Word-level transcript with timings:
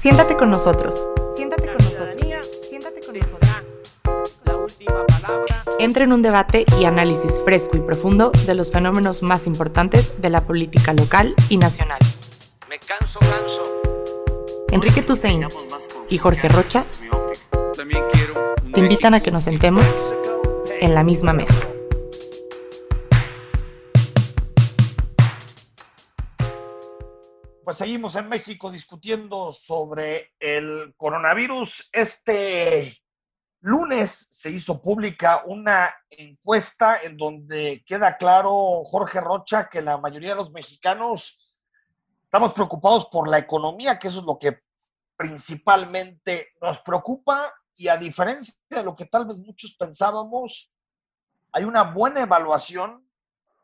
Siéntate 0.00 0.34
con 0.34 0.48
nosotros. 0.48 0.94
Siéntate 1.36 1.66
con 1.66 1.74
nosotros. 1.74 2.16
Siéntate 2.66 3.00
con 3.04 3.18
nosotros. 3.18 3.50
La 4.44 4.56
última 4.56 5.04
palabra. 5.04 5.64
Entra 5.78 6.04
en 6.04 6.14
un 6.14 6.22
debate 6.22 6.64
y 6.80 6.86
análisis 6.86 7.38
fresco 7.44 7.76
y 7.76 7.80
profundo 7.80 8.32
de 8.46 8.54
los 8.54 8.72
fenómenos 8.72 9.22
más 9.22 9.46
importantes 9.46 10.18
de 10.22 10.30
la 10.30 10.46
política 10.46 10.94
local 10.94 11.34
y 11.50 11.58
nacional. 11.58 11.98
Me 12.70 12.78
canso, 12.78 13.20
canso. 13.20 13.62
Enrique 14.70 15.02
Tusein 15.02 15.46
y 16.08 16.16
Jorge 16.16 16.48
Rocha 16.48 16.84
te 18.72 18.80
invitan 18.80 19.12
a 19.12 19.20
que 19.20 19.30
nos 19.30 19.42
sentemos 19.42 19.84
en 20.80 20.94
la 20.94 21.02
misma 21.02 21.34
mesa. 21.34 21.69
Pues 27.70 27.78
seguimos 27.78 28.16
en 28.16 28.28
México 28.28 28.68
discutiendo 28.68 29.52
sobre 29.52 30.32
el 30.40 30.92
coronavirus. 30.96 31.88
Este 31.92 33.00
lunes 33.60 34.26
se 34.28 34.50
hizo 34.50 34.82
pública 34.82 35.44
una 35.46 35.94
encuesta 36.08 37.00
en 37.00 37.16
donde 37.16 37.84
queda 37.86 38.16
claro, 38.16 38.82
Jorge 38.82 39.20
Rocha, 39.20 39.68
que 39.68 39.82
la 39.82 39.98
mayoría 39.98 40.30
de 40.30 40.34
los 40.34 40.50
mexicanos 40.50 41.38
estamos 42.24 42.54
preocupados 42.54 43.06
por 43.06 43.28
la 43.28 43.38
economía, 43.38 44.00
que 44.00 44.08
eso 44.08 44.18
es 44.18 44.26
lo 44.26 44.36
que 44.36 44.58
principalmente 45.16 46.48
nos 46.60 46.80
preocupa 46.80 47.54
y 47.76 47.86
a 47.86 47.96
diferencia 47.96 48.56
de 48.68 48.82
lo 48.82 48.96
que 48.96 49.06
tal 49.06 49.26
vez 49.26 49.36
muchos 49.38 49.76
pensábamos, 49.78 50.72
hay 51.52 51.62
una 51.62 51.84
buena 51.84 52.22
evaluación 52.22 53.08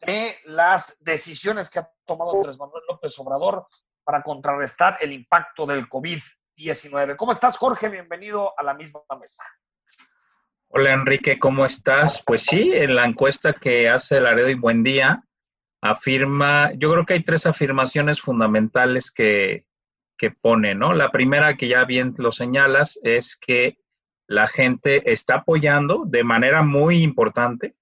de 0.03 0.39
las 0.45 1.03
decisiones 1.03 1.69
que 1.69 1.81
ha 1.81 1.91
tomado 2.05 2.37
Andrés 2.37 2.57
Manuel 2.57 2.85
López 2.89 3.19
Obrador 3.19 3.67
para 4.07 4.23
contrarrestar 4.23 4.99
el 5.01 5.13
impacto 5.13 5.67
del 5.67 5.89
COVID-19. 5.89 7.17
¿Cómo 7.17 7.33
estás, 7.33 7.57
Jorge? 7.57 7.89
Bienvenido 7.89 8.55
a 8.57 8.63
la 8.63 8.73
misma 8.73 9.01
mesa. 9.21 9.43
Hola 10.69 10.93
Enrique, 10.93 11.41
¿cómo 11.41 11.67
estás? 11.67 12.23
Pues 12.25 12.43
sí, 12.43 12.71
en 12.73 12.95
la 12.95 13.05
encuesta 13.05 13.53
que 13.53 13.89
hace 13.89 14.21
Laredo 14.21 14.49
y 14.49 14.55
Buen 14.55 14.85
Día 14.85 15.25
afirma, 15.83 16.73
yo 16.75 16.93
creo 16.93 17.05
que 17.05 17.15
hay 17.15 17.25
tres 17.25 17.47
afirmaciones 17.47 18.21
fundamentales 18.21 19.11
que, 19.11 19.67
que 20.17 20.31
pone, 20.31 20.77
¿no? 20.77 20.93
La 20.93 21.11
primera, 21.11 21.57
que 21.57 21.67
ya 21.67 21.85
bien 21.85 22.15
lo 22.17 22.31
señalas, 22.31 23.01
es 23.03 23.37
que 23.37 23.79
la 24.29 24.47
gente 24.47 25.13
está 25.13 25.37
apoyando 25.37 26.05
de 26.07 26.23
manera 26.23 26.63
muy 26.63 27.03
importante 27.03 27.75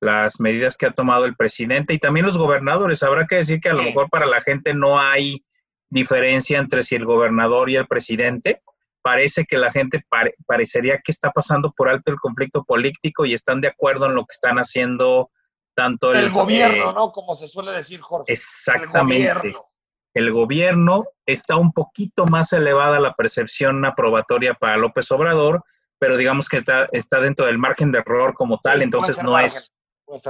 las 0.00 0.40
medidas 0.40 0.76
que 0.76 0.86
ha 0.86 0.92
tomado 0.92 1.24
el 1.24 1.36
presidente 1.36 1.94
y 1.94 1.98
también 1.98 2.26
los 2.26 2.38
gobernadores. 2.38 3.02
Habrá 3.02 3.26
que 3.26 3.36
decir 3.36 3.60
que 3.60 3.68
a 3.68 3.74
lo 3.74 3.82
mejor 3.82 4.08
para 4.10 4.26
la 4.26 4.40
gente 4.42 4.74
no 4.74 4.98
hay 5.00 5.44
diferencia 5.90 6.58
entre 6.58 6.82
si 6.82 6.94
el 6.94 7.04
gobernador 7.04 7.70
y 7.70 7.76
el 7.76 7.86
presidente. 7.86 8.62
Parece 9.02 9.44
que 9.46 9.56
la 9.58 9.70
gente 9.70 10.04
pare- 10.08 10.34
parecería 10.46 10.98
que 10.98 11.12
está 11.12 11.30
pasando 11.30 11.72
por 11.72 11.88
alto 11.88 12.10
el 12.10 12.18
conflicto 12.18 12.64
político 12.64 13.24
y 13.24 13.34
están 13.34 13.60
de 13.60 13.68
acuerdo 13.68 14.06
en 14.06 14.14
lo 14.14 14.22
que 14.26 14.32
están 14.32 14.58
haciendo 14.58 15.30
tanto 15.74 16.12
el, 16.12 16.24
El 16.24 16.30
gobierno, 16.30 16.90
eh, 16.90 16.94
¿no? 16.94 17.12
Como 17.12 17.34
se 17.34 17.46
suele 17.46 17.70
decir, 17.72 18.00
Jorge. 18.00 18.32
Exactamente 18.32 19.28
El 19.30 19.34
gobierno. 19.36 19.66
el 20.14 20.32
gobierno 20.32 21.04
está 21.26 21.56
un 21.56 21.72
poquito 21.72 22.26
más 22.26 22.52
elevada 22.52 22.98
la 22.98 23.14
percepción 23.14 23.84
aprobatoria 23.84 24.54
para 24.54 24.76
López 24.76 25.10
Obrador, 25.12 25.62
pero 26.00 26.16
digamos 26.16 26.48
que 26.48 26.58
está, 26.58 26.88
está 26.92 27.20
dentro 27.20 27.46
del 27.46 27.58
margen 27.58 27.92
de 27.92 27.98
error 28.00 28.34
como 28.34 28.58
tal, 28.58 28.78
Sí, 28.78 28.84
entonces 28.84 29.22
no 29.22 29.32
margen, 29.32 29.46
es, 29.46 29.72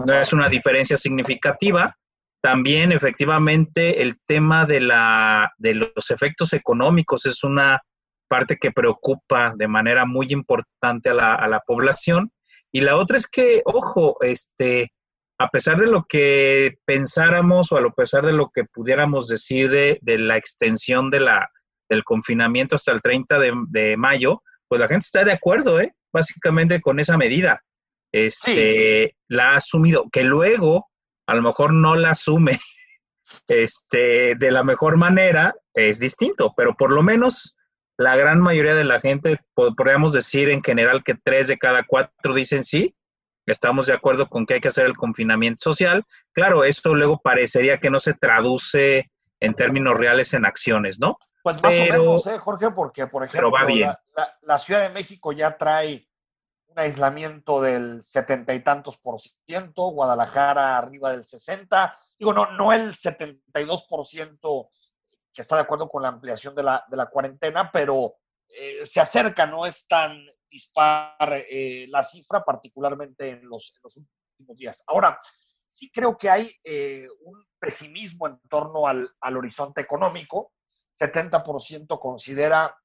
no 0.05 0.15
es 0.20 0.33
una 0.33 0.48
diferencia 0.50 0.97
significativa. 0.97 1.97
También, 2.41 2.92
efectivamente, 2.92 4.03
el 4.03 4.20
tema 4.27 4.64
de, 4.64 4.81
la, 4.81 5.53
de 5.58 5.75
los 5.75 6.11
efectos 6.11 6.53
económicos 6.53 7.27
es 7.27 7.42
una 7.42 7.83
parte 8.28 8.56
que 8.56 8.70
preocupa 8.70 9.55
de 9.56 9.69
manera 9.69 10.05
muy 10.05 10.28
importante 10.31 11.11
a 11.11 11.14
la, 11.14 11.34
a 11.34 11.48
la 11.48 11.61
población. 11.61 12.31
Y 12.70 12.83
la 12.83 12.97
otra 12.97 13.16
es 13.16 13.27
que, 13.27 13.62
ojo, 13.65 14.19
este, 14.21 14.93
a 15.38 15.49
pesar 15.49 15.78
de 15.78 15.87
lo 15.87 16.04
que 16.09 16.76
pensáramos 16.84 17.72
o 17.72 17.76
a 17.76 17.81
lo 17.81 17.93
pesar 17.93 18.25
de 18.25 18.32
lo 18.32 18.50
que 18.50 18.65
pudiéramos 18.65 19.28
decir 19.28 19.70
de, 19.70 19.99
de 20.03 20.19
la 20.19 20.37
extensión 20.37 21.10
de 21.10 21.20
la, 21.20 21.49
del 21.88 22.05
confinamiento 22.05 22.76
hasta 22.76 22.93
el 22.93 23.00
30 23.00 23.38
de, 23.38 23.53
de 23.69 23.97
mayo, 23.97 24.43
pues 24.69 24.81
la 24.81 24.88
gente 24.88 25.05
está 25.05 25.25
de 25.25 25.32
acuerdo, 25.32 25.81
¿eh? 25.81 25.94
Básicamente 26.12 26.81
con 26.81 27.00
esa 27.00 27.16
medida. 27.16 27.62
Este, 28.12 29.16
la 29.28 29.53
ha 29.53 29.56
asumido, 29.56 30.09
que 30.10 30.25
luego 30.25 30.88
a 31.28 31.34
lo 31.34 31.43
mejor 31.43 31.72
no 31.72 31.94
la 31.94 32.11
asume 32.11 32.59
este, 33.49 34.34
de 34.34 34.50
la 34.50 34.62
mejor 34.65 34.97
manera, 34.97 35.55
es 35.75 36.00
distinto, 36.00 36.55
pero 36.56 36.75
por 36.75 36.93
lo 36.93 37.03
menos 37.03 37.56
la 37.97 38.16
gran 38.16 38.41
mayoría 38.41 38.75
de 38.75 38.84
la 38.84 39.00
gente, 39.00 39.38
po- 39.55 39.75
podríamos 39.75 40.12
decir 40.12 40.49
en 40.50 40.62
general 40.62 41.03
que 41.05 41.15
tres 41.15 41.49
de 41.49 41.59
cada 41.59 41.84
cuatro 41.84 42.33
dicen 42.34 42.65
sí, 42.65 42.94
estamos 43.47 43.87
de 43.87 43.93
acuerdo 43.94 44.28
con 44.28 44.47
que 44.47 44.55
hay 44.55 44.61
que 44.61 44.69
hacer 44.69 44.87
el 44.87 44.97
confinamiento 44.97 45.61
social. 45.62 46.05
Claro, 46.33 46.65
esto 46.65 46.94
luego 46.94 47.21
parecería 47.21 47.78
que 47.78 47.91
no 47.91 47.99
se 47.99 48.15
traduce 48.15 49.11
en 49.41 49.55
términos 49.55 49.97
reales 49.97 50.33
en 50.34 50.44
acciones, 50.47 50.99
¿no? 51.00 51.19
Pues 51.43 51.62
más 51.62 51.72
Pero- 51.72 51.94
o 52.03 52.06
menos, 52.06 52.27
¿eh, 52.27 52.38
Jorge? 52.38 52.71
Porque, 52.71 53.06
por 53.06 53.22
ejemplo, 53.25 53.50
pero 53.50 53.50
va 53.50 53.65
bien. 53.65 53.88
La, 53.88 54.00
la- 54.17 54.38
la 54.43 54.59
Ciudad 54.59 54.83
de 54.83 54.91
México 54.91 55.33
ya 55.33 55.56
trae 55.56 56.07
aislamiento 56.78 57.61
del 57.61 58.03
setenta 58.03 58.55
y 58.55 58.62
tantos 58.62 58.99
por 58.99 59.21
ciento, 59.21 59.89
Guadalajara 59.91 60.78
arriba 60.78 61.12
del 61.12 61.25
60, 61.25 61.97
digo, 62.19 62.33
no, 62.33 62.53
no 62.53 62.72
el 62.72 62.94
72 62.94 63.84
por 63.84 64.06
ciento 64.06 64.71
que 65.33 65.43
está 65.43 65.56
de 65.56 65.62
acuerdo 65.62 65.88
con 65.88 66.03
la 66.03 66.09
ampliación 66.09 66.55
de 66.55 66.62
la, 66.62 67.09
cuarentena, 67.12 67.71
pero 67.71 68.17
eh, 68.49 68.84
se 68.84 69.00
acerca, 69.00 69.47
no 69.47 69.67
es 69.67 69.87
tan 69.87 70.27
dispar 70.50 71.44
eh, 71.49 71.87
la 71.91 72.03
cifra, 72.03 72.44
particularmente 72.44 73.31
en 73.31 73.49
los, 73.49 73.72
en 73.94 74.09
últimos 74.33 74.56
días. 74.56 74.83
Ahora, 74.87 75.21
sí 75.65 75.91
creo 75.93 76.19
que 76.19 76.28
hay 76.28 76.50
eh, 76.65 77.06
un 77.21 77.47
pesimismo 77.59 78.27
en 78.27 78.41
torno 78.49 78.87
al, 78.87 79.09
al 79.21 79.37
horizonte 79.37 79.81
económico. 79.81 80.53
70% 80.99 82.00
considera 82.00 82.77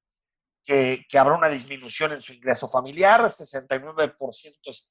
que, 0.64 1.06
habrá 1.18 1.36
una 1.36 1.48
disminución 1.48 2.12
en 2.12 2.22
su 2.22 2.32
ingreso 2.32 2.68
familiar, 2.68 3.20
69% 3.20 4.86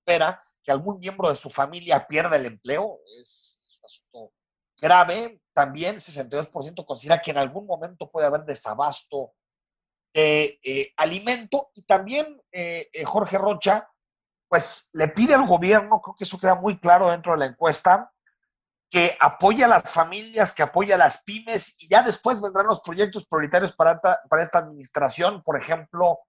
espera 0.00 0.40
que 0.62 0.72
algún 0.72 0.98
miembro 0.98 1.28
de 1.28 1.36
su 1.36 1.50
familia 1.50 2.06
pierda 2.06 2.36
el 2.36 2.46
empleo, 2.46 3.00
es, 3.20 3.60
es 3.70 3.78
un 3.78 3.84
asunto 3.84 4.32
grave. 4.80 5.40
También 5.52 5.96
62% 5.96 6.84
considera 6.84 7.20
que 7.20 7.30
en 7.30 7.38
algún 7.38 7.66
momento 7.66 8.10
puede 8.10 8.26
haber 8.26 8.44
desabasto 8.44 9.32
de 10.12 10.60
eh, 10.62 10.92
alimento 10.96 11.70
y 11.74 11.82
también 11.82 12.40
eh, 12.52 12.88
eh, 12.92 13.04
Jorge 13.04 13.36
Rocha, 13.36 13.88
pues 14.48 14.90
le 14.92 15.08
pide 15.08 15.34
al 15.34 15.46
gobierno, 15.46 16.00
creo 16.00 16.14
que 16.16 16.24
eso 16.24 16.38
queda 16.38 16.54
muy 16.54 16.78
claro 16.78 17.10
dentro 17.10 17.32
de 17.32 17.38
la 17.38 17.46
encuesta, 17.46 18.12
que 18.94 19.16
apoya 19.18 19.66
a 19.66 19.68
las 19.68 19.90
familias, 19.90 20.52
que 20.52 20.62
apoya 20.62 20.94
a 20.94 20.98
las 20.98 21.24
pymes 21.24 21.74
y 21.82 21.88
ya 21.88 22.04
después 22.04 22.40
vendrán 22.40 22.68
los 22.68 22.80
proyectos 22.80 23.26
prioritarios 23.26 23.72
para 23.72 23.94
esta, 23.94 24.20
para 24.30 24.44
esta 24.44 24.60
administración, 24.60 25.42
por 25.42 25.56
ejemplo, 25.56 26.20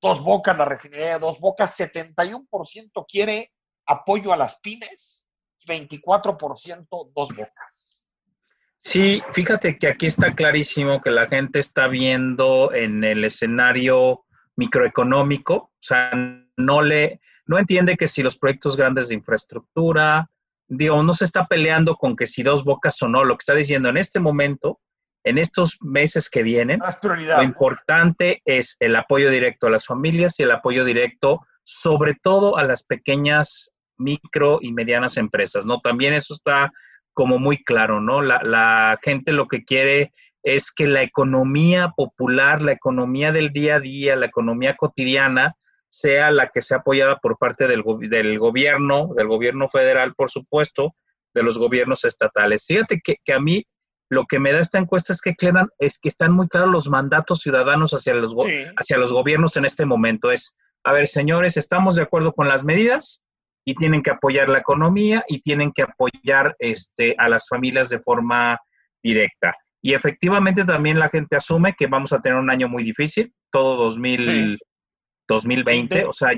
Dos 0.00 0.22
Bocas, 0.22 0.56
la 0.56 0.64
refinería 0.64 1.12
de 1.12 1.18
Dos 1.18 1.38
Bocas, 1.38 1.78
71% 1.78 3.04
quiere 3.06 3.52
apoyo 3.84 4.32
a 4.32 4.38
las 4.38 4.58
pymes 4.60 5.26
y 5.60 5.70
24% 5.70 7.12
Dos 7.14 7.28
Bocas. 7.36 8.06
Sí, 8.80 9.22
fíjate 9.34 9.76
que 9.76 9.88
aquí 9.88 10.06
está 10.06 10.34
clarísimo 10.34 11.02
que 11.02 11.10
la 11.10 11.28
gente 11.28 11.58
está 11.58 11.88
viendo 11.88 12.72
en 12.72 13.04
el 13.04 13.22
escenario 13.26 14.24
microeconómico, 14.56 15.54
o 15.54 15.72
sea, 15.78 16.10
no 16.56 16.80
le, 16.80 17.20
no 17.44 17.58
entiende 17.58 17.98
que 17.98 18.06
si 18.06 18.22
los 18.22 18.38
proyectos 18.38 18.78
grandes 18.78 19.10
de 19.10 19.16
infraestructura, 19.16 20.30
digo, 20.68 21.02
no 21.02 21.12
se 21.12 21.24
está 21.24 21.46
peleando 21.46 21.96
con 21.96 22.16
que 22.16 22.26
si 22.26 22.42
dos 22.42 22.64
bocas 22.64 23.00
o 23.02 23.08
no, 23.08 23.24
lo 23.24 23.36
que 23.36 23.42
está 23.42 23.54
diciendo 23.54 23.88
en 23.88 23.96
este 23.96 24.20
momento, 24.20 24.80
en 25.24 25.38
estos 25.38 25.78
meses 25.80 26.28
que 26.28 26.42
vienen, 26.42 26.80
lo 27.02 27.42
importante 27.42 28.42
es 28.44 28.76
el 28.80 28.94
apoyo 28.96 29.30
directo 29.30 29.66
a 29.66 29.70
las 29.70 29.86
familias 29.86 30.38
y 30.38 30.42
el 30.42 30.50
apoyo 30.50 30.84
directo, 30.84 31.40
sobre 31.62 32.14
todo 32.22 32.58
a 32.58 32.64
las 32.64 32.82
pequeñas, 32.82 33.74
micro 33.96 34.58
y 34.60 34.72
medianas 34.72 35.16
empresas, 35.16 35.64
¿no? 35.64 35.80
También 35.80 36.12
eso 36.14 36.34
está 36.34 36.72
como 37.14 37.38
muy 37.38 37.62
claro, 37.62 38.00
¿no? 38.00 38.22
La, 38.22 38.42
la 38.42 38.98
gente 39.02 39.32
lo 39.32 39.46
que 39.48 39.64
quiere 39.64 40.12
es 40.42 40.70
que 40.70 40.86
la 40.86 41.02
economía 41.02 41.92
popular, 41.96 42.60
la 42.60 42.72
economía 42.72 43.32
del 43.32 43.50
día 43.50 43.76
a 43.76 43.80
día, 43.80 44.16
la 44.16 44.26
economía 44.26 44.76
cotidiana, 44.76 45.56
sea 45.94 46.30
la 46.32 46.48
que 46.48 46.60
sea 46.60 46.78
apoyada 46.78 47.18
por 47.18 47.38
parte 47.38 47.68
del, 47.68 47.84
del 48.10 48.38
gobierno, 48.40 49.10
del 49.16 49.28
gobierno 49.28 49.68
federal, 49.68 50.14
por 50.14 50.28
supuesto, 50.30 50.94
de 51.34 51.42
los 51.44 51.56
gobiernos 51.58 52.04
estatales. 52.04 52.64
Fíjate 52.66 53.00
que, 53.02 53.16
que 53.24 53.32
a 53.32 53.38
mí 53.38 53.64
lo 54.10 54.26
que 54.26 54.40
me 54.40 54.52
da 54.52 54.60
esta 54.60 54.78
encuesta 54.78 55.12
es 55.12 55.20
que, 55.20 55.34
Clenan, 55.34 55.68
es 55.78 55.98
que 55.98 56.08
están 56.08 56.32
muy 56.32 56.48
claros 56.48 56.70
los 56.70 56.88
mandatos 56.88 57.40
ciudadanos 57.40 57.92
hacia 57.92 58.14
los, 58.14 58.32
Sí. 58.32 58.64
hacia 58.76 58.98
los 58.98 59.12
gobiernos 59.12 59.56
en 59.56 59.64
este 59.64 59.84
momento. 59.84 60.32
Es, 60.32 60.56
a 60.84 60.92
ver, 60.92 61.06
señores, 61.06 61.56
estamos 61.56 61.94
de 61.96 62.02
acuerdo 62.02 62.32
con 62.32 62.48
las 62.48 62.64
medidas 62.64 63.22
y 63.64 63.74
tienen 63.76 64.02
que 64.02 64.10
apoyar 64.10 64.48
la 64.48 64.58
economía 64.58 65.24
y 65.28 65.40
tienen 65.40 65.72
que 65.72 65.82
apoyar 65.82 66.56
este, 66.58 67.14
a 67.18 67.28
las 67.28 67.46
familias 67.48 67.88
de 67.88 68.00
forma 68.00 68.58
directa. 69.02 69.54
y 69.80 69.92
efectivamente 69.94 70.64
también 70.64 70.98
la 70.98 71.08
gente 71.10 71.36
asume 71.36 71.74
que 71.78 71.86
vamos 71.86 72.12
a 72.12 72.20
tener 72.20 72.38
un 72.38 72.48
año 72.50 72.68
muy 72.68 72.82
difícil, 72.82 73.32
todo 73.52 73.76
2000, 73.84 74.58
2020, 75.28 76.04
o 76.04 76.12
sea, 76.12 76.30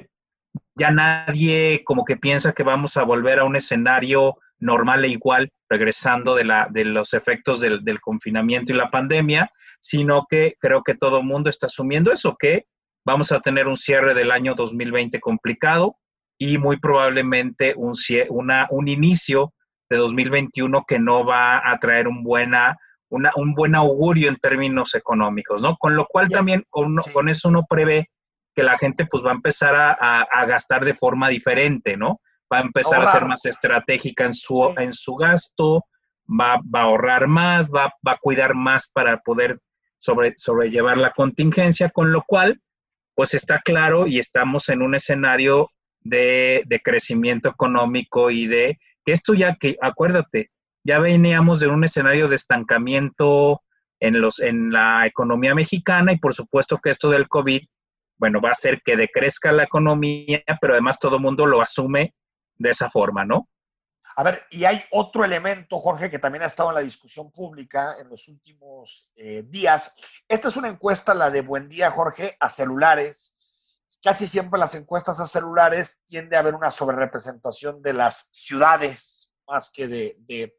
ya 0.74 0.90
nadie 0.90 1.82
como 1.84 2.04
que 2.04 2.16
piensa 2.16 2.52
que 2.52 2.62
vamos 2.62 2.96
a 2.96 3.04
volver 3.04 3.40
a 3.40 3.44
un 3.44 3.56
escenario 3.56 4.36
normal 4.58 5.04
e 5.04 5.08
igual, 5.08 5.50
regresando 5.68 6.34
de, 6.34 6.44
la, 6.44 6.68
de 6.70 6.84
los 6.84 7.12
efectos 7.12 7.60
del, 7.60 7.84
del 7.84 8.00
confinamiento 8.00 8.72
y 8.72 8.76
la 8.76 8.90
pandemia, 8.90 9.50
sino 9.80 10.26
que 10.28 10.56
creo 10.58 10.82
que 10.82 10.94
todo 10.94 11.18
el 11.18 11.24
mundo 11.24 11.50
está 11.50 11.66
asumiendo 11.66 12.12
eso, 12.12 12.36
que 12.38 12.66
vamos 13.04 13.32
a 13.32 13.40
tener 13.40 13.68
un 13.68 13.76
cierre 13.76 14.14
del 14.14 14.30
año 14.30 14.54
2020 14.54 15.20
complicado 15.20 15.96
y 16.38 16.58
muy 16.58 16.78
probablemente 16.78 17.74
un, 17.76 17.94
una, 18.30 18.66
un 18.70 18.88
inicio 18.88 19.54
de 19.88 19.96
2021 19.96 20.84
que 20.86 20.98
no 20.98 21.24
va 21.24 21.62
a 21.64 21.78
traer 21.78 22.08
un, 22.08 22.22
buena, 22.22 22.76
una, 23.08 23.30
un 23.36 23.54
buen 23.54 23.74
augurio 23.74 24.28
en 24.28 24.36
términos 24.36 24.94
económicos, 24.94 25.62
¿no? 25.62 25.76
Con 25.76 25.94
lo 25.94 26.06
cual 26.06 26.28
también 26.28 26.64
con, 26.68 26.96
con, 27.12 27.28
eso 27.28 27.48
uno 27.48 27.64
prevé 27.68 28.10
que 28.56 28.62
la 28.62 28.78
gente 28.78 29.06
pues 29.06 29.22
va 29.22 29.30
a 29.30 29.34
empezar 29.34 29.74
a, 29.74 29.92
a, 30.22 30.46
gastar 30.46 30.84
de 30.84 30.94
forma 30.94 31.28
diferente, 31.28 31.96
¿no? 31.96 32.22
Va 32.50 32.58
a 32.58 32.62
empezar 32.62 33.02
a 33.02 33.06
ser 33.06 33.26
más 33.26 33.44
estratégica 33.44 34.24
en 34.24 34.32
su, 34.32 34.74
en 34.78 34.94
su 34.94 35.14
gasto, 35.14 35.84
va, 36.28 36.58
va, 36.74 36.80
a 36.80 36.84
ahorrar 36.84 37.26
más, 37.26 37.70
va, 37.70 37.92
va 38.06 38.12
a 38.12 38.18
cuidar 38.18 38.54
más 38.54 38.88
para 38.88 39.18
poder 39.18 39.60
sobre, 39.98 40.32
sobrellevar 40.38 40.96
la 40.96 41.10
contingencia, 41.10 41.90
con 41.90 42.12
lo 42.12 42.22
cual 42.26 42.62
pues 43.14 43.34
está 43.34 43.58
claro 43.58 44.06
y 44.06 44.18
estamos 44.18 44.70
en 44.70 44.80
un 44.80 44.94
escenario 44.94 45.70
de, 46.00 46.62
de 46.66 46.80
crecimiento 46.80 47.50
económico 47.50 48.30
y 48.30 48.46
de 48.46 48.78
que 49.04 49.12
esto 49.12 49.34
ya 49.34 49.56
que, 49.56 49.76
acuérdate, 49.82 50.50
ya 50.82 50.98
veníamos 50.98 51.60
de 51.60 51.66
un 51.66 51.84
escenario 51.84 52.28
de 52.28 52.36
estancamiento 52.36 53.60
en, 54.00 54.20
los, 54.20 54.40
en 54.40 54.70
la 54.70 55.06
economía 55.06 55.54
mexicana 55.54 56.12
y 56.12 56.18
por 56.18 56.34
supuesto 56.34 56.78
que 56.78 56.90
esto 56.90 57.10
del 57.10 57.28
COVID, 57.28 57.62
bueno, 58.16 58.40
va 58.40 58.50
a 58.50 58.52
hacer 58.52 58.82
que 58.82 58.96
decrezca 58.96 59.52
la 59.52 59.64
economía, 59.64 60.42
pero 60.60 60.72
además 60.72 60.98
todo 60.98 61.16
el 61.16 61.22
mundo 61.22 61.46
lo 61.46 61.60
asume 61.60 62.14
de 62.56 62.70
esa 62.70 62.90
forma, 62.90 63.24
¿no? 63.24 63.48
A 64.18 64.22
ver, 64.22 64.46
y 64.50 64.64
hay 64.64 64.82
otro 64.92 65.24
elemento, 65.24 65.78
Jorge, 65.78 66.08
que 66.08 66.18
también 66.18 66.42
ha 66.42 66.46
estado 66.46 66.70
en 66.70 66.76
la 66.76 66.80
discusión 66.80 67.30
pública 67.30 67.96
en 68.00 68.08
los 68.08 68.28
últimos 68.28 69.10
eh, 69.14 69.42
días. 69.46 69.94
Esta 70.26 70.48
es 70.48 70.56
una 70.56 70.68
encuesta, 70.68 71.12
la 71.12 71.30
de 71.30 71.42
Buen 71.42 71.68
Día, 71.68 71.90
Jorge, 71.90 72.34
a 72.40 72.48
celulares. 72.48 73.34
Casi 74.02 74.26
siempre 74.26 74.58
las 74.58 74.74
encuestas 74.74 75.20
a 75.20 75.26
celulares 75.26 76.02
tiende 76.06 76.34
a 76.34 76.38
haber 76.38 76.54
una 76.54 76.70
sobrerepresentación 76.70 77.82
de 77.82 77.92
las 77.92 78.30
ciudades 78.32 79.34
más 79.46 79.68
que 79.68 79.86
de, 79.86 80.16
de, 80.20 80.58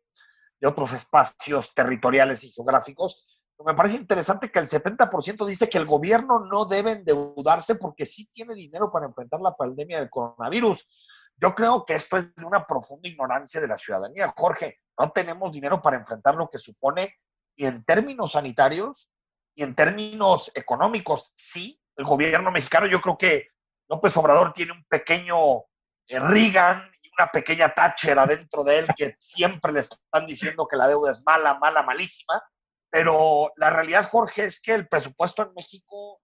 de 0.60 0.68
otros 0.68 0.94
espacios 0.94 1.74
territoriales 1.74 2.44
y 2.44 2.52
geográficos. 2.52 3.37
Me 3.66 3.74
parece 3.74 3.96
interesante 3.96 4.52
que 4.52 4.60
el 4.60 4.68
70% 4.68 5.46
dice 5.46 5.70
que 5.70 5.78
el 5.78 5.86
gobierno 5.86 6.46
no 6.52 6.66
debe 6.66 6.92
endeudarse 6.92 7.76
porque 7.76 8.06
sí 8.06 8.30
tiene 8.32 8.54
dinero 8.54 8.92
para 8.92 9.08
enfrentar 9.08 9.42
la 9.42 9.56
pandemia 9.56 10.00
del 10.00 10.10
coronavirus. 10.10 10.88
Yo 11.38 11.54
creo 11.54 11.86
que 11.86 11.96
esto 11.96 12.18
es 12.18 12.34
de 12.36 12.46
una 12.46 12.66
profunda 12.66 13.10
ignorancia 13.10 13.62
de 13.62 13.68
la 13.68 13.78
ciudadanía. 13.78 14.34
Jorge, 14.36 14.80
no 14.98 15.12
tenemos 15.12 15.52
dinero 15.52 15.82
para 15.82 15.98
enfrentar 15.98 16.36
lo 16.36 16.50
que 16.50 16.58
supone, 16.58 17.16
y 17.56 17.66
en 17.66 17.84
términos 17.84 18.34
sanitarios 18.34 19.10
y 19.56 19.64
en 19.64 19.74
términos 19.74 20.52
económicos, 20.56 21.34
sí, 21.36 21.80
el 21.96 22.06
gobierno 22.06 22.52
mexicano, 22.52 22.86
yo 22.86 23.02
creo 23.02 23.18
que 23.18 23.48
López 23.90 24.16
Obrador 24.18 24.54
tiene 24.54 24.74
un 24.74 24.86
pequeño 24.86 25.64
eh, 26.08 26.20
Reagan 26.20 26.90
y 27.02 27.10
una 27.18 27.32
pequeña 27.32 27.74
Thatcher 27.74 28.20
adentro 28.20 28.64
de 28.64 28.80
él 28.80 28.88
que 28.96 29.16
siempre 29.18 29.74
le 29.74 29.80
están 29.80 30.28
diciendo 30.28 30.68
que 30.68 30.78
la 30.78 30.88
deuda 30.88 31.12
es 31.12 31.24
mala, 31.26 31.58
mala, 31.58 31.82
malísima. 31.82 32.42
Pero 32.90 33.52
la 33.58 33.70
realidad, 33.70 34.10
Jorge, 34.10 34.46
es 34.46 34.62
que 34.62 34.74
el 34.74 34.88
presupuesto 34.88 35.44
en 35.44 35.54
México 35.54 36.22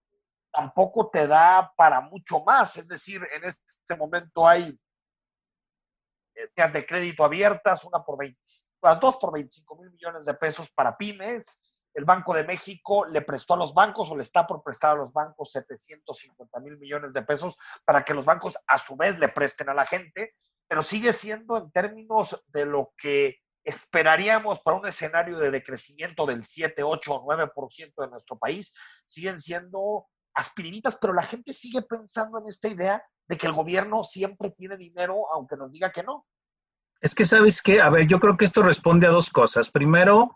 tampoco 0.52 1.10
te 1.10 1.26
da 1.26 1.72
para 1.76 2.00
mucho 2.00 2.42
más. 2.44 2.76
Es 2.76 2.88
decir, 2.88 3.20
en 3.34 3.44
este 3.44 3.96
momento 3.96 4.46
hay 4.46 4.78
líneas 6.34 6.72
de 6.72 6.86
crédito 6.86 7.24
abiertas, 7.24 7.84
una 7.84 8.02
por 8.04 8.18
25, 8.18 8.68
las 8.82 9.00
dos 9.00 9.16
por 9.16 9.32
25 9.32 9.76
mil 9.76 9.90
millones 9.90 10.24
de 10.24 10.34
pesos 10.34 10.70
para 10.70 10.96
pymes. 10.96 11.60
El 11.92 12.04
Banco 12.04 12.34
de 12.34 12.42
México 12.42 13.06
le 13.06 13.22
prestó 13.22 13.54
a 13.54 13.56
los 13.56 13.72
bancos 13.72 14.10
o 14.10 14.16
le 14.16 14.24
está 14.24 14.46
por 14.46 14.62
prestar 14.64 14.92
a 14.92 14.96
los 14.96 15.12
bancos 15.12 15.52
750 15.52 16.60
mil 16.60 16.76
millones 16.76 17.12
de 17.12 17.22
pesos 17.22 17.56
para 17.84 18.04
que 18.04 18.14
los 18.14 18.24
bancos 18.24 18.58
a 18.66 18.78
su 18.78 18.96
vez 18.96 19.18
le 19.20 19.28
presten 19.28 19.68
a 19.68 19.74
la 19.74 19.86
gente, 19.86 20.34
pero 20.66 20.82
sigue 20.82 21.12
siendo 21.12 21.56
en 21.56 21.70
términos 21.70 22.42
de 22.48 22.64
lo 22.64 22.92
que 22.98 23.43
esperaríamos 23.64 24.60
para 24.60 24.76
un 24.76 24.86
escenario 24.86 25.38
de 25.38 25.50
decrecimiento 25.50 26.26
del 26.26 26.44
7, 26.44 26.82
8 26.82 27.14
o 27.14 27.26
9% 27.26 27.92
de 27.96 28.08
nuestro 28.08 28.38
país, 28.38 28.72
siguen 29.06 29.40
siendo 29.40 30.06
aspirinitas, 30.34 30.98
pero 31.00 31.14
la 31.14 31.22
gente 31.22 31.52
sigue 31.52 31.82
pensando 31.82 32.38
en 32.38 32.48
esta 32.48 32.68
idea 32.68 33.02
de 33.28 33.38
que 33.38 33.46
el 33.46 33.52
gobierno 33.52 34.04
siempre 34.04 34.50
tiene 34.50 34.76
dinero, 34.76 35.32
aunque 35.32 35.56
nos 35.56 35.72
diga 35.72 35.90
que 35.92 36.02
no. 36.02 36.26
Es 37.00 37.14
que, 37.14 37.24
¿sabes 37.24 37.62
qué? 37.62 37.80
A 37.80 37.90
ver, 37.90 38.06
yo 38.06 38.20
creo 38.20 38.36
que 38.36 38.44
esto 38.44 38.62
responde 38.62 39.06
a 39.06 39.10
dos 39.10 39.30
cosas. 39.30 39.70
Primero, 39.70 40.34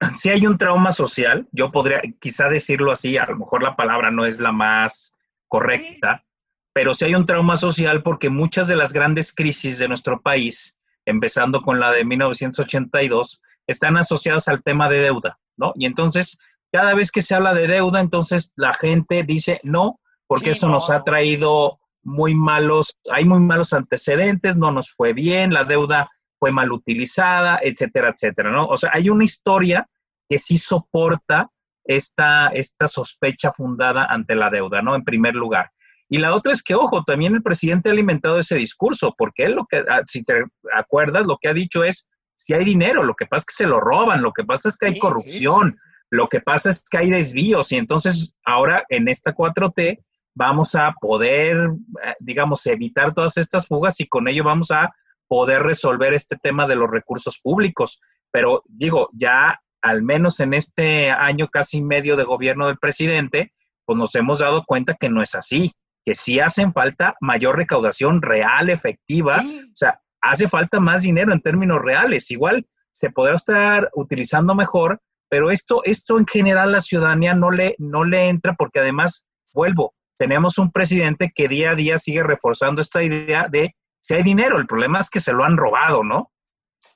si 0.12 0.30
hay 0.30 0.46
un 0.46 0.58
trauma 0.58 0.92
social, 0.92 1.48
yo 1.52 1.70
podría 1.70 2.00
quizá 2.20 2.48
decirlo 2.48 2.92
así, 2.92 3.16
a 3.16 3.26
lo 3.26 3.36
mejor 3.36 3.62
la 3.62 3.76
palabra 3.76 4.10
no 4.10 4.24
es 4.24 4.38
la 4.38 4.52
más 4.52 5.16
correcta, 5.48 6.24
pero 6.72 6.94
si 6.94 7.06
hay 7.06 7.14
un 7.14 7.26
trauma 7.26 7.56
social 7.56 8.02
porque 8.02 8.30
muchas 8.30 8.68
de 8.68 8.76
las 8.76 8.92
grandes 8.92 9.32
crisis 9.32 9.78
de 9.78 9.88
nuestro 9.88 10.20
país, 10.20 10.77
empezando 11.08 11.62
con 11.62 11.80
la 11.80 11.90
de 11.90 12.04
1982, 12.04 13.42
están 13.66 13.96
asociadas 13.96 14.48
al 14.48 14.62
tema 14.62 14.88
de 14.88 15.00
deuda, 15.00 15.38
¿no? 15.56 15.72
Y 15.76 15.86
entonces, 15.86 16.38
cada 16.72 16.94
vez 16.94 17.10
que 17.10 17.22
se 17.22 17.34
habla 17.34 17.54
de 17.54 17.66
deuda, 17.66 18.00
entonces 18.00 18.52
la 18.56 18.74
gente 18.74 19.22
dice 19.24 19.60
no, 19.62 20.00
porque 20.26 20.50
eso 20.50 20.68
nos 20.68 20.90
ha 20.90 21.04
traído 21.04 21.80
muy 22.02 22.34
malos, 22.34 22.96
hay 23.10 23.24
muy 23.24 23.40
malos 23.40 23.72
antecedentes, 23.72 24.56
no 24.56 24.70
nos 24.70 24.90
fue 24.90 25.12
bien, 25.12 25.52
la 25.52 25.64
deuda 25.64 26.10
fue 26.38 26.52
mal 26.52 26.70
utilizada, 26.72 27.58
etcétera, 27.62 28.10
etcétera, 28.10 28.50
¿no? 28.50 28.66
O 28.66 28.76
sea, 28.76 28.90
hay 28.92 29.08
una 29.08 29.24
historia 29.24 29.88
que 30.28 30.38
sí 30.38 30.56
soporta 30.58 31.50
esta, 31.84 32.48
esta 32.48 32.86
sospecha 32.86 33.52
fundada 33.52 34.04
ante 34.04 34.34
la 34.34 34.50
deuda, 34.50 34.82
¿no? 34.82 34.94
En 34.94 35.04
primer 35.04 35.34
lugar. 35.34 35.70
Y 36.08 36.18
la 36.18 36.34
otra 36.34 36.52
es 36.52 36.62
que, 36.62 36.74
ojo, 36.74 37.04
también 37.04 37.34
el 37.34 37.42
presidente 37.42 37.88
ha 37.88 37.92
alimentado 37.92 38.38
ese 38.38 38.56
discurso, 38.56 39.14
porque 39.16 39.44
él 39.44 39.52
lo 39.52 39.66
que, 39.66 39.84
ah, 39.88 40.00
si 40.04 40.24
te 40.24 40.44
acuerdas, 40.74 41.26
lo 41.26 41.38
que 41.40 41.48
ha 41.48 41.54
dicho 41.54 41.84
es, 41.84 42.08
si 42.34 42.54
hay 42.54 42.64
dinero, 42.64 43.02
lo 43.02 43.14
que 43.14 43.26
pasa 43.26 43.42
es 43.42 43.46
que 43.46 43.64
se 43.64 43.68
lo 43.68 43.80
roban, 43.80 44.22
lo 44.22 44.32
que 44.32 44.44
pasa 44.44 44.68
es 44.68 44.76
que 44.76 44.86
hay 44.86 44.98
corrupción, 44.98 45.78
lo 46.10 46.28
que 46.28 46.40
pasa 46.40 46.70
es 46.70 46.82
que 46.88 46.98
hay 46.98 47.10
desvíos, 47.10 47.72
y 47.72 47.76
entonces 47.76 48.34
ahora 48.44 48.84
en 48.88 49.08
esta 49.08 49.34
4T 49.34 50.02
vamos 50.34 50.74
a 50.76 50.94
poder, 51.00 51.56
eh, 52.04 52.14
digamos, 52.20 52.64
evitar 52.66 53.12
todas 53.12 53.36
estas 53.36 53.66
fugas 53.66 54.00
y 54.00 54.06
con 54.06 54.28
ello 54.28 54.44
vamos 54.44 54.70
a 54.70 54.94
poder 55.26 55.62
resolver 55.62 56.14
este 56.14 56.36
tema 56.36 56.66
de 56.66 56.76
los 56.76 56.90
recursos 56.90 57.40
públicos. 57.40 58.00
Pero 58.30 58.62
digo, 58.68 59.10
ya 59.12 59.60
al 59.82 60.02
menos 60.02 60.40
en 60.40 60.54
este 60.54 61.10
año 61.10 61.48
casi 61.48 61.82
medio 61.82 62.16
de 62.16 62.24
gobierno 62.24 62.68
del 62.68 62.78
presidente, 62.78 63.52
pues 63.84 63.98
nos 63.98 64.14
hemos 64.14 64.38
dado 64.38 64.64
cuenta 64.64 64.94
que 64.94 65.08
no 65.08 65.22
es 65.22 65.34
así, 65.34 65.72
que 66.08 66.14
sí 66.14 66.40
hacen 66.40 66.72
falta 66.72 67.16
mayor 67.20 67.58
recaudación 67.58 68.22
real, 68.22 68.70
efectiva, 68.70 69.44
o 69.44 69.74
sea, 69.76 70.00
hace 70.22 70.48
falta 70.48 70.80
más 70.80 71.02
dinero 71.02 71.34
en 71.34 71.42
términos 71.42 71.82
reales. 71.82 72.30
Igual 72.30 72.66
se 72.92 73.10
podrá 73.10 73.34
estar 73.34 73.90
utilizando 73.94 74.54
mejor, 74.54 75.02
pero 75.28 75.50
esto, 75.50 75.82
esto 75.84 76.18
en 76.18 76.26
general 76.26 76.72
la 76.72 76.80
ciudadanía 76.80 77.34
no 77.34 77.50
le, 77.50 77.74
no 77.76 78.04
le 78.04 78.30
entra 78.30 78.54
porque 78.54 78.78
además, 78.78 79.28
vuelvo, 79.52 79.94
tenemos 80.16 80.56
un 80.56 80.72
presidente 80.72 81.30
que 81.34 81.46
día 81.46 81.72
a 81.72 81.74
día 81.74 81.98
sigue 81.98 82.22
reforzando 82.22 82.80
esta 82.80 83.02
idea 83.02 83.46
de 83.50 83.76
si 84.00 84.14
hay 84.14 84.22
dinero, 84.22 84.56
el 84.56 84.66
problema 84.66 85.00
es 85.00 85.10
que 85.10 85.20
se 85.20 85.34
lo 85.34 85.44
han 85.44 85.58
robado, 85.58 86.04
¿no? 86.04 86.32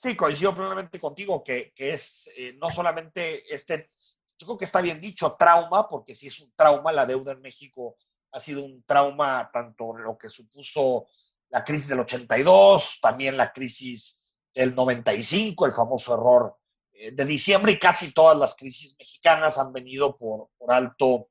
Sí, 0.00 0.16
coincido 0.16 0.54
plenamente 0.54 0.98
contigo 0.98 1.44
que, 1.44 1.70
es 1.76 2.30
eh, 2.38 2.56
no 2.58 2.70
solamente 2.70 3.54
este, 3.54 3.90
yo 4.38 4.46
creo 4.46 4.56
que 4.56 4.64
está 4.64 4.80
bien 4.80 5.02
dicho, 5.02 5.36
trauma, 5.38 5.86
porque 5.86 6.14
si 6.14 6.28
es 6.28 6.40
un 6.40 6.50
trauma, 6.56 6.92
la 6.92 7.04
deuda 7.04 7.32
en 7.32 7.42
México 7.42 7.98
ha 8.32 8.40
sido 8.40 8.64
un 8.64 8.82
trauma, 8.84 9.50
tanto 9.52 9.92
lo 9.92 10.16
que 10.16 10.28
supuso 10.28 11.06
la 11.50 11.64
crisis 11.64 11.88
del 11.88 12.00
82, 12.00 12.98
también 13.00 13.36
la 13.36 13.52
crisis 13.52 14.24
del 14.54 14.74
95, 14.74 15.66
el 15.66 15.72
famoso 15.72 16.14
error 16.14 16.56
eh, 16.92 17.12
de 17.12 17.24
diciembre, 17.24 17.72
y 17.72 17.78
casi 17.78 18.12
todas 18.12 18.36
las 18.36 18.54
crisis 18.56 18.96
mexicanas 18.98 19.58
han 19.58 19.72
venido 19.72 20.16
por, 20.16 20.48
por 20.56 20.72
alto 20.72 21.28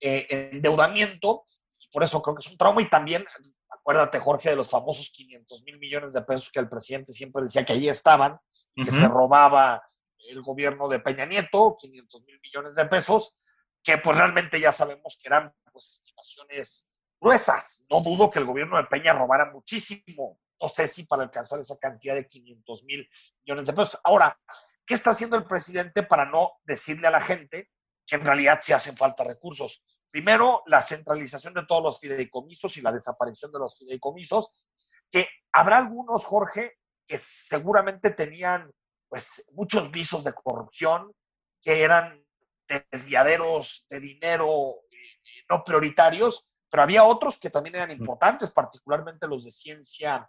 eh, 0.00 0.26
endeudamiento, 0.52 1.44
por 1.92 2.02
eso 2.02 2.22
creo 2.22 2.36
que 2.36 2.42
es 2.44 2.50
un 2.50 2.58
trauma 2.58 2.82
y 2.82 2.88
también 2.88 3.24
acuérdate, 3.68 4.18
Jorge, 4.20 4.50
de 4.50 4.56
los 4.56 4.68
famosos 4.68 5.10
500 5.10 5.64
mil 5.64 5.78
millones 5.78 6.12
de 6.12 6.22
pesos 6.22 6.50
que 6.50 6.60
el 6.60 6.68
presidente 6.68 7.12
siempre 7.12 7.42
decía 7.42 7.64
que 7.64 7.72
ahí 7.72 7.88
estaban, 7.88 8.38
que 8.74 8.84
se 8.84 9.08
robaba 9.08 9.82
el 10.28 10.40
gobierno 10.40 10.88
de 10.88 11.00
Peña 11.00 11.26
Nieto, 11.26 11.76
500 11.78 12.24
mil 12.24 12.40
millones 12.40 12.76
de 12.76 12.86
pesos, 12.86 13.38
que 13.82 13.98
pues 13.98 14.16
realmente 14.16 14.60
ya 14.60 14.70
sabemos 14.70 15.18
que 15.20 15.28
eran 15.28 15.52
pues 15.72 15.88
estimaciones 15.88 16.92
gruesas. 17.20 17.84
No 17.90 18.00
dudo 18.00 18.30
que 18.30 18.38
el 18.38 18.44
gobierno 18.44 18.76
de 18.76 18.84
Peña 18.84 19.12
robara 19.12 19.50
muchísimo. 19.50 20.38
No 20.60 20.68
sé 20.68 20.86
si 20.86 21.04
para 21.04 21.22
alcanzar 21.22 21.60
esa 21.60 21.76
cantidad 21.78 22.14
de 22.14 22.26
500 22.26 22.84
mil 22.84 23.08
millones 23.42 23.66
de 23.66 23.72
pesos. 23.72 24.00
Ahora, 24.04 24.38
¿qué 24.84 24.94
está 24.94 25.10
haciendo 25.10 25.36
el 25.36 25.44
presidente 25.44 26.02
para 26.02 26.26
no 26.26 26.52
decirle 26.64 27.08
a 27.08 27.10
la 27.10 27.20
gente 27.20 27.70
que 28.06 28.16
en 28.16 28.22
realidad 28.22 28.60
sí 28.62 28.72
hacen 28.72 28.96
falta 28.96 29.24
recursos? 29.24 29.84
Primero, 30.10 30.62
la 30.66 30.82
centralización 30.82 31.54
de 31.54 31.64
todos 31.66 31.82
los 31.82 32.00
fideicomisos 32.00 32.76
y 32.76 32.82
la 32.82 32.92
desaparición 32.92 33.50
de 33.50 33.58
los 33.58 33.78
fideicomisos, 33.78 34.66
que 35.10 35.26
habrá 35.52 35.78
algunos, 35.78 36.26
Jorge, 36.26 36.78
que 37.06 37.18
seguramente 37.18 38.10
tenían 38.10 38.70
pues 39.08 39.46
muchos 39.52 39.90
visos 39.90 40.22
de 40.24 40.32
corrupción, 40.32 41.12
que 41.62 41.82
eran 41.82 42.22
desviaderos 42.90 43.86
de 43.88 44.00
dinero 44.00 44.76
no 45.48 45.62
prioritarios, 45.64 46.54
pero 46.68 46.82
había 46.82 47.04
otros 47.04 47.38
que 47.38 47.50
también 47.50 47.76
eran 47.76 47.90
importantes, 47.90 48.50
particularmente 48.50 49.28
los 49.28 49.44
de 49.44 49.52
ciencia 49.52 50.28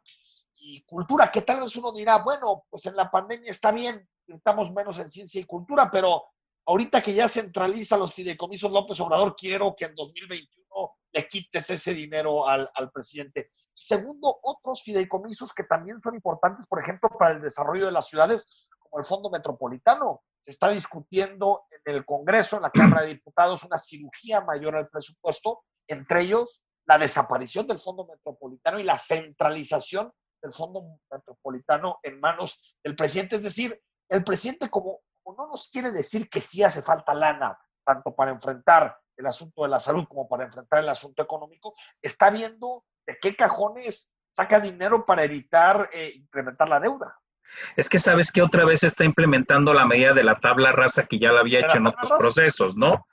y 0.55 0.83
cultura, 0.83 1.31
que 1.31 1.41
tal 1.41 1.61
vez 1.61 1.75
uno 1.75 1.91
dirá, 1.91 2.17
bueno, 2.17 2.65
pues 2.69 2.85
en 2.85 2.95
la 2.95 3.09
pandemia 3.09 3.51
está 3.51 3.71
bien, 3.71 4.07
estamos 4.27 4.71
menos 4.71 4.99
en 4.99 5.09
ciencia 5.09 5.39
y 5.41 5.45
cultura, 5.45 5.89
pero 5.89 6.23
ahorita 6.65 7.01
que 7.01 7.13
ya 7.13 7.27
centraliza 7.27 7.97
los 7.97 8.13
fideicomisos 8.13 8.71
López 8.71 8.99
Obrador, 8.99 9.35
quiero 9.35 9.75
que 9.75 9.85
en 9.85 9.95
2021 9.95 10.63
le 11.11 11.27
quites 11.27 11.69
ese 11.69 11.93
dinero 11.93 12.47
al, 12.47 12.69
al 12.73 12.91
presidente. 12.91 13.51
Segundo, 13.73 14.39
otros 14.43 14.83
fideicomisos 14.83 15.53
que 15.53 15.63
también 15.63 16.01
son 16.01 16.15
importantes, 16.15 16.67
por 16.67 16.79
ejemplo, 16.79 17.09
para 17.17 17.35
el 17.35 17.41
desarrollo 17.41 17.85
de 17.85 17.91
las 17.91 18.07
ciudades, 18.07 18.69
como 18.93 19.01
el 19.01 19.05
Fondo 19.05 19.31
Metropolitano. 19.31 20.21
Se 20.39 20.51
está 20.51 20.69
discutiendo 20.69 21.63
en 21.71 21.95
el 21.95 22.05
Congreso, 22.05 22.57
en 22.57 22.61
la 22.61 22.69
Cámara 22.69 23.01
de 23.01 23.15
Diputados, 23.15 23.63
una 23.63 23.79
cirugía 23.79 24.41
mayor 24.41 24.75
al 24.75 24.87
presupuesto, 24.87 25.63
entre 25.87 26.21
ellos 26.21 26.61
la 26.85 26.99
desaparición 26.99 27.65
del 27.65 27.79
Fondo 27.79 28.05
Metropolitano 28.05 28.79
y 28.79 28.83
la 28.83 28.97
centralización 28.97 30.13
del 30.41 30.53
Fondo 30.53 30.99
Metropolitano 31.09 31.99
en 32.03 32.19
manos 32.19 32.77
del 32.83 32.95
presidente. 32.95 33.37
Es 33.37 33.43
decir, 33.43 33.81
el 34.09 34.23
presidente 34.23 34.69
como, 34.69 34.99
no 35.25 35.47
nos 35.47 35.69
quiere 35.69 35.91
decir 35.91 36.29
que 36.29 36.41
sí 36.41 36.61
hace 36.61 36.83
falta 36.83 37.15
lana, 37.15 37.57
tanto 37.83 38.13
para 38.13 38.31
enfrentar 38.31 38.95
el 39.17 39.25
asunto 39.25 39.63
de 39.63 39.69
la 39.69 39.79
salud 39.79 40.05
como 40.07 40.27
para 40.27 40.45
enfrentar 40.45 40.83
el 40.83 40.89
asunto 40.89 41.23
económico, 41.23 41.73
está 41.99 42.29
viendo 42.29 42.83
de 43.07 43.17
qué 43.19 43.35
cajones 43.35 44.11
saca 44.29 44.59
dinero 44.59 45.05
para 45.05 45.23
evitar 45.23 45.89
eh, 45.93 46.11
incrementar 46.15 46.69
la 46.69 46.79
deuda. 46.79 47.17
Es 47.75 47.89
que 47.89 47.99
sabes 47.99 48.31
que 48.31 48.41
otra 48.41 48.65
vez 48.65 48.83
está 48.83 49.05
implementando 49.05 49.73
la 49.73 49.85
medida 49.85 50.13
de 50.13 50.23
la 50.23 50.35
tabla 50.35 50.71
rasa 50.71 51.05
que 51.05 51.19
ya 51.19 51.31
la 51.31 51.41
había 51.41 51.59
hecho 51.59 51.77
en 51.77 51.87
otros 51.87 52.11
procesos, 52.17 52.75
¿no? 52.75 53.05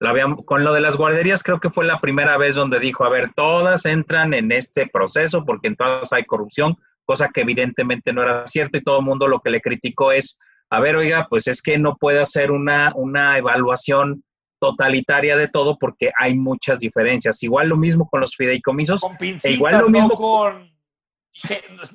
La 0.00 0.12
con 0.44 0.64
lo 0.64 0.74
de 0.74 0.80
las 0.80 0.96
guarderías 0.96 1.42
creo 1.42 1.60
que 1.60 1.70
fue 1.70 1.84
la 1.84 2.00
primera 2.00 2.36
vez 2.36 2.56
donde 2.56 2.80
dijo, 2.80 3.04
a 3.04 3.08
ver, 3.08 3.32
todas 3.34 3.86
entran 3.86 4.34
en 4.34 4.52
este 4.52 4.86
proceso 4.86 5.44
porque 5.44 5.68
en 5.68 5.76
todas 5.76 6.12
hay 6.12 6.24
corrupción, 6.24 6.76
cosa 7.04 7.30
que 7.32 7.42
evidentemente 7.42 8.12
no 8.12 8.22
era 8.22 8.46
cierto 8.46 8.78
y 8.78 8.82
todo 8.82 8.98
el 8.98 9.04
mundo 9.04 9.28
lo 9.28 9.40
que 9.40 9.50
le 9.50 9.60
criticó 9.60 10.12
es, 10.12 10.38
a 10.68 10.80
ver, 10.80 10.96
oiga, 10.96 11.26
pues 11.30 11.46
es 11.46 11.62
que 11.62 11.78
no 11.78 11.96
puede 11.96 12.20
hacer 12.20 12.50
una, 12.50 12.92
una 12.96 13.38
evaluación 13.38 14.24
totalitaria 14.58 15.36
de 15.36 15.48
todo 15.48 15.78
porque 15.78 16.10
hay 16.18 16.36
muchas 16.36 16.80
diferencias. 16.80 17.42
Igual 17.42 17.68
lo 17.68 17.76
mismo 17.76 18.08
con 18.08 18.20
los 18.20 18.34
fideicomisos, 18.34 19.00
e 19.42 19.52
igual 19.52 19.78
lo 19.78 19.88
mismo 19.88 20.10
con 20.10 20.73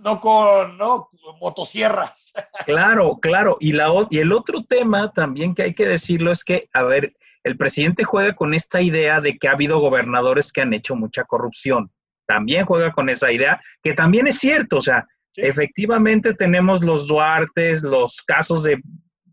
no 0.03 0.19
con 0.19 0.77
¿no? 0.77 1.09
motosierras. 1.39 2.33
Claro, 2.65 3.17
claro. 3.19 3.57
Y, 3.59 3.71
la, 3.71 3.89
y 4.09 4.19
el 4.19 4.31
otro 4.31 4.63
tema 4.63 5.11
también 5.11 5.55
que 5.55 5.63
hay 5.63 5.73
que 5.73 5.87
decirlo 5.87 6.31
es 6.31 6.43
que, 6.43 6.69
a 6.73 6.83
ver, 6.83 7.13
el 7.43 7.57
presidente 7.57 8.03
juega 8.03 8.33
con 8.33 8.53
esta 8.53 8.81
idea 8.81 9.21
de 9.21 9.37
que 9.37 9.47
ha 9.47 9.53
habido 9.53 9.79
gobernadores 9.79 10.51
que 10.51 10.61
han 10.61 10.73
hecho 10.73 10.95
mucha 10.95 11.23
corrupción. 11.23 11.91
También 12.27 12.65
juega 12.65 12.91
con 12.91 13.09
esa 13.09 13.31
idea, 13.31 13.59
que 13.81 13.93
también 13.93 14.27
es 14.27 14.37
cierto, 14.37 14.77
o 14.77 14.81
sea, 14.81 15.07
efectivamente 15.35 16.33
tenemos 16.33 16.83
los 16.83 17.07
Duartes, 17.07 17.81
los 17.81 18.21
casos 18.21 18.63
de 18.63 18.79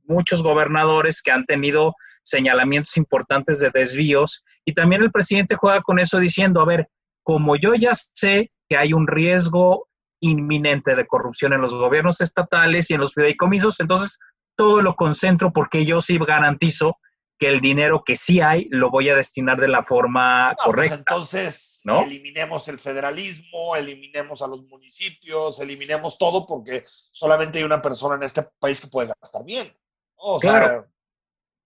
muchos 0.05 0.43
gobernadores 0.43 1.21
que 1.21 1.33
han 1.33 1.45
tenido 1.45 1.95
señalamientos 2.23 2.97
importantes 2.97 3.61
de 3.61 3.71
desvíos, 3.71 4.45
y 4.65 4.73
también 4.73 5.03
el 5.03 5.13
presidente 5.13 5.57
juega 5.57 5.83
con 5.83 5.99
eso 5.99 6.19
diciendo, 6.19 6.61
a 6.61 6.65
ver, 6.65 6.89
como 7.23 7.57
yo 7.57 7.75
ya 7.75 7.93
sé 7.95 8.51
que 8.69 8.77
hay 8.77 8.93
un 8.93 9.07
riesgo 9.07 9.89
inminente 10.21 10.95
de 10.95 11.07
corrupción 11.07 11.53
en 11.53 11.61
los 11.61 11.75
gobiernos 11.75 12.21
estatales 12.21 12.91
y 12.91 12.95
en 12.95 13.01
los 13.01 13.15
fideicomisos, 13.15 13.81
entonces 13.81 14.19
todo 14.57 14.81
lo 14.83 14.97
concentro 14.97 15.53
porque 15.53 15.85
yo 15.85 16.01
sí 16.01 16.19
garantizo 16.19 16.99
que 17.39 17.49
el 17.49 17.61
dinero 17.61 18.03
que 18.05 18.17
sí 18.17 18.41
hay 18.41 18.67
lo 18.71 18.91
voy 18.91 19.11
a 19.11 19.17
destinar 19.17 19.61
de 19.61 19.69
la 19.69 19.85
forma 19.85 20.55
pues 20.57 20.65
correcta. 20.65 20.95
entonces, 20.97 21.83
¿no? 21.85 22.03
eliminemos 22.03 22.67
el 22.69 22.79
federalismo, 22.79 23.77
eliminemos 23.77 24.41
a 24.41 24.47
los 24.47 24.65
municipios, 24.65 25.61
eliminemos 25.61 26.17
todo 26.17 26.47
porque 26.47 26.85
solamente 27.13 27.59
hay 27.59 27.65
una 27.65 27.83
persona 27.83 28.17
en 28.17 28.23
este 28.23 28.43
país 28.59 28.81
que 28.81 28.87
puede 28.87 29.13
gastar 29.21 29.45
bien. 29.45 29.77
O 30.17 30.41
claro. 30.41 30.87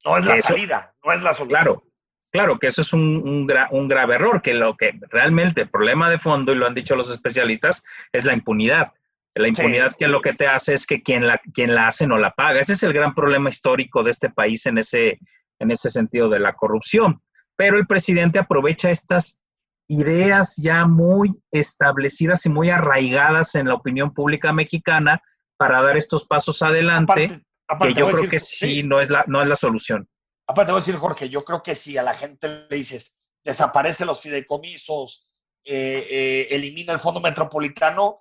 no 0.05 0.19
es 0.19 0.25
la 0.25 0.43
salida, 0.43 0.95
no 1.05 1.13
es 1.13 1.23
la 1.23 1.35
solución. 1.35 1.63
Claro, 1.63 1.85
claro 2.31 2.59
que 2.59 2.69
eso 2.69 2.83
es 2.83 2.93
un, 2.93 3.17
un, 3.17 3.51
un, 3.71 3.89
grave 3.89 4.15
error, 4.15 4.43
que 4.43 4.55
lo 4.55 4.77
que 4.77 4.99
realmente 5.11 5.63
el 5.63 5.71
problema 5.71 6.11
de 6.11 6.19
fondo, 6.19 6.53
y 6.53 6.57
lo 6.57 6.67
han 6.67 6.75
dicho 6.75 6.97
los 6.97 7.11
especialistas, 7.11 7.83
es 8.13 8.25
la 8.25 8.33
impunidad. 8.33 8.93
La 9.35 9.49
impunidad 9.49 9.95
que 9.97 10.09
lo 10.09 10.21
que 10.21 10.33
te 10.33 10.47
hace 10.47 10.75
es 10.75 10.87
que 10.87 11.03
quien 11.03 11.27
la, 11.27 11.39
quien 11.55 11.75
la 11.75 11.89
hace 11.89 12.07
no 12.07 12.19
la 12.19 12.33
paga. 12.33 12.59
Ese 12.59 12.73
es 12.73 12.83
el 12.83 12.93
gran 12.93 13.15
problema 13.15 13.49
histórico 13.49 14.03
de 14.03 14.11
este 14.11 14.29
país 14.29 14.67
en 14.67 14.79
ese, 14.79 15.21
en 15.61 15.71
ese 15.71 15.91
sentido 15.91 16.29
de 16.29 16.41
la 16.41 16.55
corrupción. 16.55 17.23
Pero 17.57 17.77
el 17.77 17.87
presidente 17.87 18.39
aprovecha 18.39 18.91
estas 18.91 19.41
ideas 19.87 20.57
ya 20.57 20.87
muy 20.87 21.31
establecidas 21.53 22.45
y 22.47 22.49
muy 22.49 22.71
arraigadas 22.71 23.55
en 23.55 23.69
la 23.69 23.75
opinión 23.75 24.15
pública 24.15 24.53
mexicana 24.53 25.23
para 25.57 25.83
dar 25.83 25.97
estos 25.97 26.25
pasos 26.25 26.63
adelante, 26.63 27.43
que 27.81 27.95
yo 27.95 28.11
creo 28.11 28.29
que 28.29 28.41
sí, 28.41 28.83
No, 28.83 29.01
es 29.01 29.11
la, 29.11 29.25
no 29.27 29.43
es 29.43 29.49
la 29.49 29.57
solución. 29.57 30.09
Aparte, 30.51 30.73
voy 30.73 30.81
a 30.81 30.83
decir, 30.83 30.97
Jorge, 30.97 31.29
yo 31.29 31.45
creo 31.45 31.63
que 31.63 31.77
si 31.77 31.97
a 31.97 32.03
la 32.03 32.13
gente 32.13 32.49
le 32.49 32.77
dices, 32.77 33.23
desaparece 33.45 34.05
los 34.05 34.21
fideicomisos, 34.21 35.31
eh, 35.63 36.05
eh, 36.11 36.49
elimina 36.51 36.93
el 36.93 36.99
fondo 36.99 37.21
metropolitano, 37.21 38.19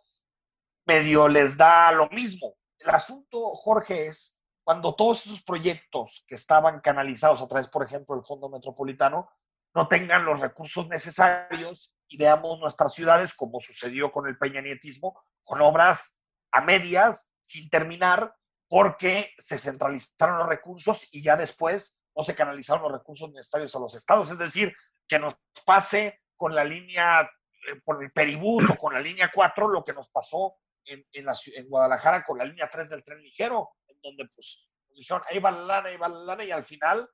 medio 0.86 1.28
les 1.28 1.58
da 1.58 1.92
lo 1.92 2.08
mismo. 2.10 2.54
El 2.78 2.92
asunto, 2.92 3.40
Jorge, 3.56 4.06
es 4.06 4.40
cuando 4.64 4.94
todos 4.94 5.26
esos 5.26 5.44
proyectos 5.44 6.24
que 6.28 6.36
estaban 6.36 6.82
canalizados 6.82 7.42
a 7.42 7.48
través, 7.48 7.68
por 7.68 7.84
ejemplo, 7.84 8.14
del 8.14 8.24
Fondo 8.24 8.48
Metropolitano, 8.48 9.28
no 9.74 9.88
tengan 9.88 10.24
los 10.24 10.40
recursos 10.40 10.88
necesarios 10.88 11.96
y 12.08 12.18
veamos 12.18 12.60
nuestras 12.60 12.94
ciudades, 12.94 13.34
como 13.34 13.60
sucedió 13.60 14.12
con 14.12 14.28
el 14.28 14.38
peñanietismo, 14.38 15.20
con 15.42 15.62
obras 15.62 16.20
a 16.52 16.62
medias, 16.62 17.28
sin 17.42 17.72
terminar, 17.72 18.36
porque 18.68 19.32
se 19.40 19.58
centralizaron 19.58 20.38
los 20.38 20.48
recursos 20.48 21.08
y 21.10 21.24
ya 21.24 21.36
después 21.36 21.99
no 22.20 22.24
se 22.24 22.36
canalizaron 22.36 22.84
los 22.84 22.92
recursos 22.92 23.32
necesarios 23.32 23.74
a 23.78 23.80
los 23.80 23.96
estados. 23.96 24.30
Es 24.30 24.38
decir, 24.38 24.76
que 25.08 25.18
nos 25.18 25.36
pase 25.66 26.20
con 26.36 26.54
la 26.54 26.66
línea, 26.66 27.22
eh, 27.22 27.80
por 27.86 28.04
el 28.04 28.12
Peribús 28.12 28.70
o 28.70 28.76
con 28.76 28.94
la 28.94 29.00
línea 29.00 29.32
4, 29.34 29.70
lo 29.70 29.86
que 29.86 29.94
nos 29.94 30.10
pasó 30.10 30.58
en, 30.84 31.02
en, 31.14 31.24
la, 31.24 31.34
en 31.56 31.70
Guadalajara 31.70 32.26
con 32.26 32.38
la 32.38 32.44
línea 32.44 32.70
3 32.70 32.90
del 32.90 33.06
tren 33.06 33.22
ligero 33.22 33.70
donde 34.04 34.28
pues 34.36 34.68
dijeron, 34.90 35.24
ahí 35.30 35.40
va 35.40 35.52
la 35.52 35.62
lana, 35.62 35.90
ahí 35.90 35.96
va 35.96 36.10
la 36.10 36.20
lana, 36.20 36.44
y 36.44 36.52
al 36.52 36.66
final 36.66 37.10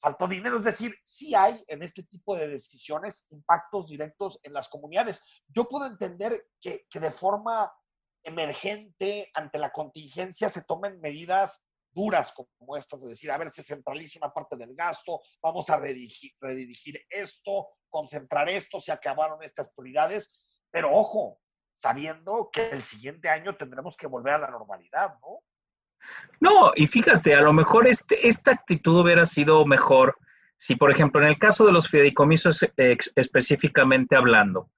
faltó 0.00 0.26
dinero. 0.26 0.56
Es 0.56 0.64
decir, 0.64 0.94
sí 1.04 1.34
hay 1.34 1.62
en 1.68 1.82
este 1.82 2.02
tipo 2.04 2.34
de 2.34 2.48
decisiones 2.48 3.26
impactos 3.28 3.86
directos 3.86 4.40
en 4.44 4.54
las 4.54 4.70
comunidades. 4.70 5.22
Yo 5.48 5.68
puedo 5.68 5.86
entender 5.86 6.46
que, 6.58 6.86
que 6.88 7.00
de 7.00 7.10
forma 7.10 7.70
emergente, 8.22 9.30
ante 9.34 9.58
la 9.58 9.72
contingencia, 9.72 10.48
se 10.48 10.64
tomen 10.64 11.02
medidas 11.02 11.68
duras 11.92 12.32
como 12.32 12.76
estas, 12.76 13.00
de 13.02 13.10
decir, 13.10 13.30
a 13.30 13.38
ver, 13.38 13.50
se 13.50 13.62
centraliza 13.62 14.18
una 14.20 14.32
parte 14.32 14.56
del 14.56 14.74
gasto, 14.74 15.20
vamos 15.42 15.68
a 15.70 15.78
redirigir, 15.78 17.04
esto, 17.08 17.68
concentrar 17.88 18.48
esto, 18.48 18.80
se 18.80 18.92
acabaron 18.92 19.42
estas 19.42 19.70
prioridades, 19.70 20.32
pero 20.70 20.92
ojo, 20.92 21.38
sabiendo 21.74 22.50
que 22.52 22.70
el 22.70 22.82
siguiente 22.82 23.28
año 23.28 23.56
tendremos 23.56 23.96
que 23.96 24.06
volver 24.06 24.34
a 24.34 24.38
la 24.38 24.50
normalidad, 24.50 25.14
¿no? 25.20 25.42
No, 26.40 26.72
y 26.74 26.88
fíjate, 26.88 27.34
a 27.34 27.42
lo 27.42 27.52
mejor 27.52 27.86
este, 27.86 28.26
esta 28.26 28.50
actitud 28.50 29.00
hubiera 29.00 29.24
sido 29.24 29.64
mejor 29.64 30.18
si, 30.56 30.76
por 30.76 30.90
ejemplo, 30.92 31.20
en 31.20 31.26
el 31.26 31.38
caso 31.38 31.66
de 31.66 31.72
los 31.72 31.88
fideicomisos 31.88 32.64
específicamente 33.16 34.14
hablando, 34.14 34.70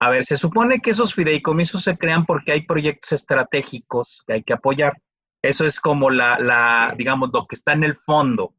a 0.00 0.10
ver, 0.10 0.24
se 0.24 0.34
supone 0.34 0.80
que 0.80 0.90
esos 0.90 1.14
fideicomisos 1.14 1.82
se 1.82 1.96
crean 1.96 2.26
porque 2.26 2.52
hay 2.52 2.62
proyectos 2.62 3.12
estratégicos 3.12 4.24
que 4.26 4.32
hay 4.32 4.42
que 4.42 4.54
apoyar. 4.54 5.00
Eso 5.42 5.64
es 5.64 5.80
como 5.80 6.10
la, 6.10 6.38
la, 6.38 6.94
digamos, 6.96 7.30
lo 7.32 7.46
que 7.46 7.56
está 7.56 7.72
en 7.72 7.84
el 7.84 7.96
fondo. 7.96 8.54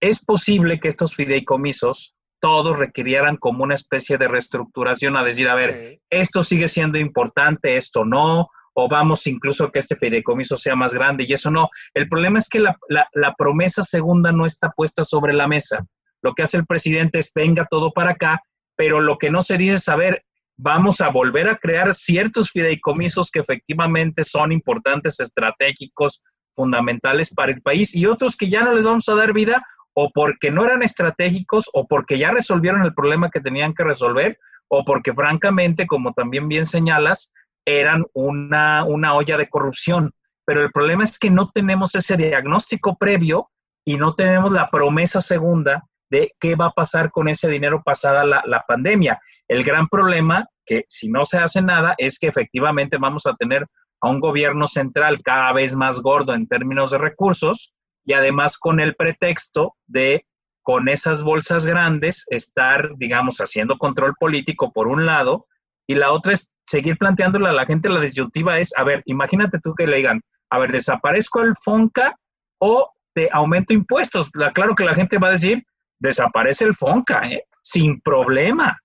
Es 0.00 0.24
posible 0.24 0.78
que 0.78 0.88
estos 0.88 1.14
fideicomisos 1.14 2.14
todos 2.40 2.78
requirieran 2.78 3.36
como 3.36 3.64
una 3.64 3.74
especie 3.74 4.18
de 4.18 4.28
reestructuración 4.28 5.16
a 5.16 5.24
decir, 5.24 5.48
a 5.48 5.54
ver, 5.54 6.00
esto 6.10 6.42
sigue 6.42 6.68
siendo 6.68 6.98
importante, 6.98 7.76
esto 7.76 8.04
no, 8.04 8.48
o 8.74 8.88
vamos 8.88 9.26
incluso 9.26 9.72
que 9.72 9.80
este 9.80 9.96
fideicomiso 9.96 10.56
sea 10.56 10.76
más 10.76 10.94
grande 10.94 11.24
y 11.26 11.32
eso 11.32 11.50
no. 11.50 11.68
El 11.94 12.08
problema 12.08 12.38
es 12.38 12.48
que 12.48 12.60
la, 12.60 12.78
la, 12.88 13.34
promesa 13.36 13.82
segunda 13.82 14.30
no 14.30 14.46
está 14.46 14.70
puesta 14.70 15.02
sobre 15.02 15.32
la 15.32 15.48
mesa. 15.48 15.84
Lo 16.22 16.32
que 16.34 16.44
hace 16.44 16.58
el 16.58 16.66
presidente 16.66 17.18
es 17.18 17.32
venga 17.34 17.66
todo 17.68 17.90
para 17.92 18.12
acá, 18.12 18.40
pero 18.76 19.00
lo 19.00 19.18
que 19.18 19.30
no 19.30 19.42
se 19.42 19.56
dice 19.56 19.74
es, 19.74 19.84
saber 19.84 20.24
vamos 20.58 21.00
a 21.00 21.08
volver 21.08 21.48
a 21.48 21.56
crear 21.56 21.94
ciertos 21.94 22.50
fideicomisos 22.50 23.30
que 23.30 23.38
efectivamente 23.38 24.24
son 24.24 24.52
importantes, 24.52 25.20
estratégicos, 25.20 26.20
fundamentales 26.52 27.32
para 27.32 27.52
el 27.52 27.62
país 27.62 27.94
y 27.94 28.04
otros 28.04 28.36
que 28.36 28.50
ya 28.50 28.62
no 28.62 28.74
les 28.74 28.82
vamos 28.82 29.08
a 29.08 29.14
dar 29.14 29.32
vida 29.32 29.64
o 29.94 30.10
porque 30.12 30.50
no 30.50 30.64
eran 30.64 30.82
estratégicos 30.82 31.70
o 31.72 31.86
porque 31.86 32.18
ya 32.18 32.32
resolvieron 32.32 32.82
el 32.82 32.94
problema 32.94 33.30
que 33.30 33.40
tenían 33.40 33.72
que 33.72 33.84
resolver 33.84 34.38
o 34.66 34.84
porque 34.84 35.14
francamente, 35.14 35.86
como 35.86 36.12
también 36.12 36.48
bien 36.48 36.66
señalas, 36.66 37.32
eran 37.64 38.04
una, 38.12 38.84
una 38.84 39.14
olla 39.14 39.36
de 39.36 39.48
corrupción. 39.48 40.10
Pero 40.44 40.62
el 40.62 40.72
problema 40.72 41.04
es 41.04 41.18
que 41.18 41.30
no 41.30 41.50
tenemos 41.50 41.94
ese 41.94 42.16
diagnóstico 42.16 42.96
previo 42.96 43.50
y 43.84 43.96
no 43.96 44.14
tenemos 44.14 44.50
la 44.50 44.70
promesa 44.70 45.20
segunda 45.20 45.84
de 46.10 46.34
qué 46.40 46.56
va 46.56 46.66
a 46.66 46.72
pasar 46.72 47.10
con 47.10 47.28
ese 47.28 47.48
dinero 47.48 47.82
pasada 47.84 48.24
la, 48.24 48.42
la 48.46 48.64
pandemia. 48.66 49.20
El 49.48 49.64
gran 49.64 49.88
problema, 49.88 50.46
que 50.64 50.84
si 50.88 51.10
no 51.10 51.24
se 51.24 51.38
hace 51.38 51.62
nada, 51.62 51.94
es 51.98 52.18
que 52.18 52.28
efectivamente 52.28 52.98
vamos 52.98 53.26
a 53.26 53.34
tener 53.34 53.66
a 54.00 54.10
un 54.10 54.20
gobierno 54.20 54.66
central 54.66 55.22
cada 55.22 55.52
vez 55.52 55.74
más 55.74 56.00
gordo 56.00 56.34
en 56.34 56.46
términos 56.46 56.90
de 56.90 56.98
recursos 56.98 57.74
y 58.04 58.12
además 58.12 58.58
con 58.58 58.80
el 58.80 58.94
pretexto 58.94 59.74
de 59.86 60.24
con 60.62 60.88
esas 60.88 61.22
bolsas 61.22 61.64
grandes 61.64 62.26
estar, 62.28 62.90
digamos, 62.98 63.38
haciendo 63.38 63.78
control 63.78 64.14
político 64.20 64.70
por 64.70 64.86
un 64.86 65.06
lado 65.06 65.46
y 65.86 65.94
la 65.94 66.12
otra 66.12 66.34
es 66.34 66.50
seguir 66.66 66.98
planteándole 66.98 67.48
a 67.48 67.52
la 67.52 67.64
gente 67.64 67.88
la 67.88 68.00
disyuntiva 68.00 68.58
es, 68.58 68.72
a 68.76 68.84
ver, 68.84 69.02
imagínate 69.06 69.58
tú 69.60 69.74
que 69.74 69.86
le 69.86 69.96
digan, 69.96 70.20
a 70.50 70.58
ver, 70.58 70.70
desaparezco 70.70 71.40
el 71.40 71.54
FONCA 71.56 72.14
o 72.58 72.92
te 73.14 73.30
aumento 73.32 73.72
impuestos. 73.72 74.30
claro 74.52 74.74
que 74.74 74.84
la 74.84 74.94
gente 74.94 75.18
va 75.18 75.28
a 75.28 75.32
decir, 75.32 75.64
desaparece 75.98 76.64
el 76.64 76.76
FONCA, 76.76 77.28
¿eh? 77.30 77.44
sin 77.62 78.00
problema, 78.02 78.78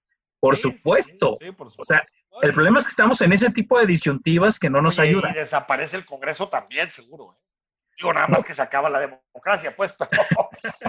por 0.44 0.58
supuesto. 0.58 1.38
O 1.78 1.84
sea, 1.86 2.06
el 2.42 2.54
problema 2.54 2.78
es 2.78 2.84
que 2.84 2.90
estamos 2.90 3.22
en 3.22 3.32
ese 3.32 3.50
tipo 3.52 3.80
de 3.80 3.86
disyuntivas 3.86 4.60
que 4.60 4.70
no 4.70 4.82
nos 4.82 5.00
ayudan. 5.00 5.32
Y 5.32 5.36
desaparece 5.36 5.96
el 5.96 6.06
Congreso 6.06 6.50
también, 6.50 6.92
seguro. 6.92 7.32
¿eh? 7.32 7.42
Digo, 7.98 8.12
nada 8.12 8.28
más 8.28 8.44
que 8.44 8.54
se 8.54 8.62
acaba 8.62 8.90
la 8.90 9.00
democracia, 9.00 9.74
pues, 9.74 9.94
pero 9.98 10.12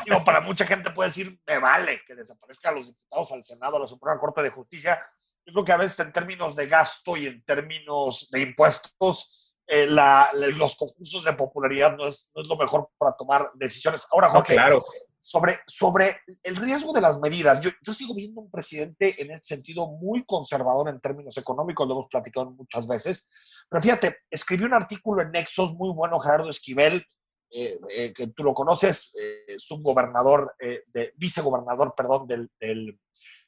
digo, 0.05 0.25
para 0.25 0.41
mucha 0.41 0.67
gente 0.67 0.91
puede 0.91 1.11
decir, 1.11 1.39
me 1.47 1.61
vale 1.61 2.01
que 2.05 2.17
desaparezcan 2.17 2.75
los 2.75 2.89
diputados 2.89 3.31
al 3.31 3.45
Senado, 3.45 3.77
a 3.77 3.81
la 3.81 3.87
Suprema 3.87 4.19
Corte 4.19 4.43
de 4.43 4.51
Justicia. 4.51 5.01
Yo 5.47 5.53
creo 5.53 5.65
que 5.65 5.73
a 5.73 5.77
veces 5.77 6.01
en 6.01 6.13
términos 6.13 6.57
de 6.57 6.67
gasto 6.67 7.17
y 7.17 7.29
en 7.29 7.45
términos 7.45 8.29
de 8.33 8.41
impuestos, 8.41 9.55
eh, 9.69 9.87
los 9.87 10.75
concursos 10.75 11.23
de 11.23 11.33
popularidad 11.35 11.97
no 11.97 12.09
es, 12.09 12.33
no 12.35 12.43
es, 12.43 12.49
lo 12.49 12.57
mejor 12.57 12.89
para 12.99 13.15
tomar 13.17 13.53
decisiones. 13.55 14.05
Ahora, 14.11 14.31
Jorge, 14.31 14.55
claro 14.55 14.85
sobre, 15.27 15.59
sobre 15.67 16.21
el 16.43 16.57
riesgo 16.57 16.93
de 16.93 17.01
las 17.01 17.19
medidas. 17.19 17.59
Yo, 17.61 17.71
yo, 17.81 17.95
sigo 17.95 18.15
viendo 18.15 18.43
un 18.43 18.51
presidente 18.51 19.23
en 19.23 19.31
este 19.31 19.55
sentido 19.55 19.87
muy 19.87 20.23
conservador 20.27 20.91
en 20.91 21.01
términos 21.01 21.39
económicos, 21.39 21.89
lo 21.89 21.95
hemos 21.95 22.09
platicado 22.09 22.51
muchas 22.51 22.87
veces. 22.87 23.31
Pero 23.71 23.81
fíjate, 23.81 24.19
escribió 24.31 24.67
un 24.67 24.75
artículo 24.75 25.23
en 25.23 25.31
Nexos 25.31 25.73
muy 25.77 25.91
bueno, 25.95 26.19
Gerardo 26.19 26.51
Esquivel, 26.51 27.07
eh, 27.51 27.81
eh, 27.89 28.13
que 28.13 28.27
tú 28.29 28.45
lo 28.45 28.53
conoces, 28.53 29.15
eh, 29.19 29.55
subgobernador, 29.57 30.55
de, 30.59 31.15
vicegobernador, 31.17 31.95
perdón, 31.97 32.27
del, 32.27 32.51
del, 32.61 33.01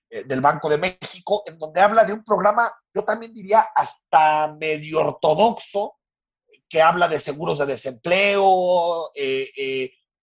del, 0.09 0.41
Banco 0.41 0.71
de 0.71 0.79
México, 0.79 1.43
en 1.45 1.59
donde 1.59 1.83
habla 1.83 2.07
de 2.07 2.15
un 2.15 2.25
programa, 2.25 2.73
yo 2.95 3.05
también 3.05 3.35
diría 3.35 3.69
hasta 3.75 4.55
medio 4.59 5.01
ortodoxo, 5.01 5.97
que 6.71 6.81
habla 6.81 7.07
de 7.07 7.21
seguros 7.21 7.59
de 7.59 7.67
desempleo, 7.67 9.11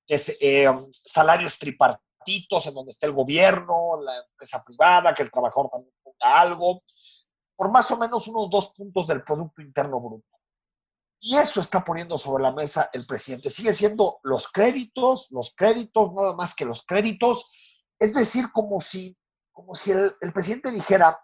eh, 0.07 0.69
salarios 0.91 1.57
tripartitos 1.57 2.67
en 2.67 2.73
donde 2.73 2.91
está 2.91 3.07
el 3.07 3.13
gobierno, 3.13 4.01
la 4.01 4.17
empresa 4.17 4.63
privada, 4.63 5.13
que 5.13 5.23
el 5.23 5.31
trabajador 5.31 5.69
también 5.69 5.93
ponga 6.03 6.39
algo, 6.39 6.83
por 7.55 7.71
más 7.71 7.89
o 7.91 7.97
menos 7.97 8.27
unos 8.27 8.49
dos 8.49 8.73
puntos 8.75 9.07
del 9.07 9.23
Producto 9.23 9.61
Interno 9.61 9.99
Bruto. 9.99 10.27
Y 11.19 11.37
eso 11.37 11.61
está 11.61 11.83
poniendo 11.83 12.17
sobre 12.17 12.43
la 12.43 12.51
mesa 12.51 12.89
el 12.91 13.05
presidente. 13.05 13.49
Sigue 13.49 13.73
siendo 13.73 14.19
los 14.23 14.49
créditos, 14.49 15.27
los 15.31 15.53
créditos, 15.55 16.13
nada 16.13 16.35
más 16.35 16.53
que 16.53 16.65
los 16.65 16.85
créditos. 16.85 17.49
Es 17.97 18.13
decir, 18.13 18.51
como 18.51 18.81
si, 18.81 19.17
como 19.53 19.73
si 19.73 19.91
el, 19.91 20.11
el 20.19 20.33
presidente 20.33 20.69
dijera, 20.69 21.17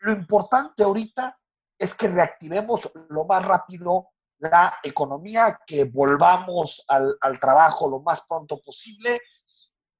lo 0.00 0.12
importante 0.12 0.82
ahorita 0.82 1.38
es 1.78 1.94
que 1.94 2.08
reactivemos 2.08 2.92
lo 3.08 3.24
más 3.24 3.44
rápido 3.46 4.10
la 4.38 4.78
economía, 4.82 5.60
que 5.66 5.84
volvamos 5.84 6.84
al, 6.88 7.16
al, 7.20 7.38
trabajo 7.38 7.88
lo 7.88 8.00
más 8.00 8.26
pronto 8.26 8.60
posible 8.60 9.20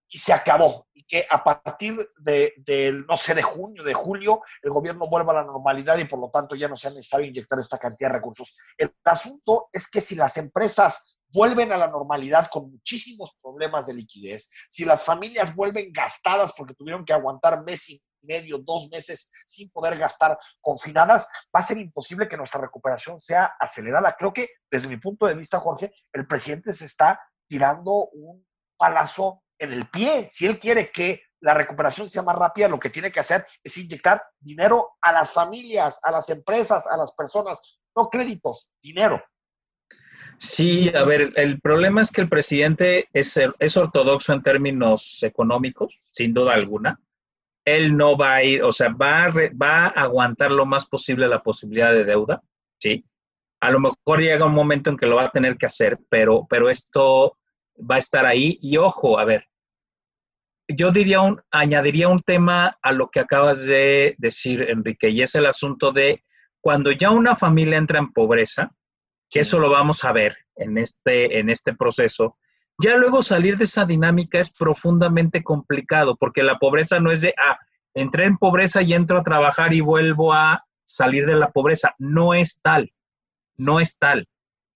y 0.09 0.19
se 0.19 0.33
acabó. 0.33 0.87
Y 0.95 1.05
que 1.05 1.27
a 1.29 1.43
partir 1.43 1.97
del, 2.19 2.53
de, 2.57 3.05
no 3.09 3.17
sé, 3.17 3.35
de 3.35 3.43
junio, 3.43 3.83
de 3.83 3.95
julio, 3.95 4.43
el 4.63 4.71
gobierno 4.71 5.09
vuelva 5.09 5.33
a 5.33 5.37
la 5.37 5.45
normalidad 5.45 5.99
y 5.99 6.05
por 6.05 6.19
lo 6.19 6.31
tanto 6.31 6.55
ya 6.55 6.69
no 6.69 6.77
sea 6.77 6.91
necesario 6.91 7.27
inyectar 7.27 7.59
esta 7.59 7.79
cantidad 7.79 8.11
de 8.11 8.17
recursos. 8.17 8.57
El 8.77 8.95
asunto 9.05 9.69
es 9.73 9.89
que 9.89 10.01
si 10.01 10.15
las 10.15 10.37
empresas 10.37 11.19
vuelven 11.29 11.73
a 11.73 11.77
la 11.77 11.89
normalidad 11.89 12.49
con 12.51 12.71
muchísimos 12.71 13.37
problemas 13.43 13.87
de 13.87 13.95
liquidez, 13.95 14.49
si 14.69 14.85
las 14.85 15.03
familias 15.03 15.55
vuelven 15.55 15.93
gastadas 15.93 16.53
porque 16.57 16.75
tuvieron 16.75 17.05
que 17.05 17.13
aguantar 17.13 17.63
meses 17.65 18.01
medio, 18.23 18.59
dos 18.59 18.89
meses 18.91 19.31
sin 19.45 19.71
poder 19.71 19.97
gastar 19.99 20.39
confinadas, 20.61 21.29
va 21.55 21.61
a 21.61 21.63
ser 21.63 21.79
imposible 21.79 22.29
que 22.29 22.37
nuestra 22.37 22.61
recuperación 22.61 23.21
sea 23.21 23.55
acelerada. 23.59 24.17
Creo 24.19 24.33
que 24.33 24.51
desde 24.71 24.89
mi 24.89 24.97
punto 24.97 25.27
de 25.27 25.35
vista, 25.35 25.61
Jorge, 25.61 25.93
el 26.13 26.27
presidente 26.27 26.73
se 26.73 26.87
está 26.87 27.21
tirando 27.49 28.09
un 28.13 28.47
palazo 28.77 29.43
en 29.59 29.73
el 29.73 29.89
pie. 29.89 30.29
Si 30.31 30.47
él 30.47 30.59
quiere 30.59 30.91
que 30.91 31.23
la 31.41 31.55
recuperación 31.55 32.09
sea 32.09 32.23
más 32.23 32.37
rápida, 32.37 32.69
lo 32.69 32.79
que 32.79 32.91
tiene 32.91 33.13
que 33.13 33.21
hacer 33.21 33.47
es 33.63 33.77
inyectar 33.77 34.23
dinero 34.41 34.97
a 35.01 35.13
las 35.13 35.33
familias, 35.33 35.99
a 36.03 36.11
las 36.11 36.29
empresas, 36.29 36.87
a 36.87 36.97
las 36.97 37.13
personas, 37.13 37.61
no 37.97 38.09
créditos, 38.09 38.71
dinero. 38.83 39.23
Sí, 40.39 40.91
a 40.95 41.05
ver, 41.05 41.33
el 41.37 41.61
problema 41.61 42.03
es 42.03 42.11
que 42.11 42.21
el 42.21 42.29
presidente 42.29 43.09
es, 43.13 43.39
es 43.59 43.77
ortodoxo 43.77 44.35
en 44.35 44.43
términos 44.43 45.23
económicos, 45.23 45.99
sin 46.11 46.35
duda 46.35 46.53
alguna 46.53 47.01
él 47.67 47.97
no 47.97 48.17
va 48.17 48.37
a 48.37 48.45
ir, 48.45 48.63
o 48.63 48.71
sea, 48.71 48.89
va 48.91 49.25
a, 49.25 49.31
va 49.31 49.87
a 49.87 49.89
aguantar 49.89 50.53
lo 50.53 50.65
más 50.65 50.87
posible 50.87 51.29
la 51.29 51.43
posibilidad 51.43 51.93
de 51.93 52.05
deuda, 52.05 52.43
¿sí? 52.79 53.05
A 53.61 53.71
lo 53.71 53.81
mejor 53.81 54.21
llega 54.21 54.47
un 54.47 54.55
momento 54.55 54.89
en 54.89 54.97
que 54.97 55.07
lo 55.07 55.17
va 55.17 55.25
a 55.25 55.31
tener 55.31 55.57
que 55.57 55.67
hacer, 55.67 55.99
pero, 56.09 56.47
pero 56.49 56.71
esto 56.71 57.37
va 57.79 57.97
a 57.97 57.99
estar 57.99 58.25
ahí. 58.25 58.59
Y 58.63 58.77
ojo, 58.77 59.19
a 59.19 59.25
ver, 59.25 59.49
yo 60.69 60.93
diría 60.93 61.21
un, 61.21 61.43
añadiría 61.51 62.09
un 62.09 62.21
tema 62.21 62.79
a 62.81 62.93
lo 62.93 63.11
que 63.11 63.21
acabas 63.21 63.67
de 63.67 64.15
decir, 64.19 64.63
Enrique, 64.69 65.09
y 65.09 65.23
es 65.23 65.35
el 65.35 65.47
asunto 65.47 65.91
de 65.91 66.25
cuando 66.61 66.93
ya 66.93 67.11
una 67.11 67.35
familia 67.35 67.79
entra 67.79 67.99
en 67.99 68.13
pobreza, 68.13 68.71
que 69.29 69.41
eso 69.41 69.59
lo 69.59 69.71
vamos 69.71 70.05
a 70.05 70.13
ver 70.13 70.37
en 70.55 70.79
este, 70.79 71.41
en 71.41 71.51
este 71.51 71.75
proceso, 71.75 72.39
ya 72.79 72.97
luego 72.97 73.23
salir 73.23 73.57
de 73.57 73.65
esa 73.65 73.85
dinámica 73.87 74.39
es 74.39 74.53
profundamente 74.53 75.43
complicado, 75.43 76.17
porque 76.17 76.43
la 76.43 76.59
pobreza 76.59 77.01
no 77.01 77.11
es 77.11 77.23
de, 77.23 77.35
ah, 77.43 77.59
entré 77.95 78.25
en 78.27 78.37
pobreza 78.37 78.83
y 78.83 78.93
entro 78.93 79.19
a 79.19 79.23
trabajar 79.23 79.73
y 79.73 79.81
vuelvo 79.81 80.33
a 80.33 80.65
salir 80.85 81.27
de 81.27 81.37
la 81.37 81.51
pobreza. 81.51 81.95
No 81.99 82.35
es 82.35 82.61
tal, 82.63 82.93
no 83.57 83.81
es 83.81 83.99
tal. 83.99 84.29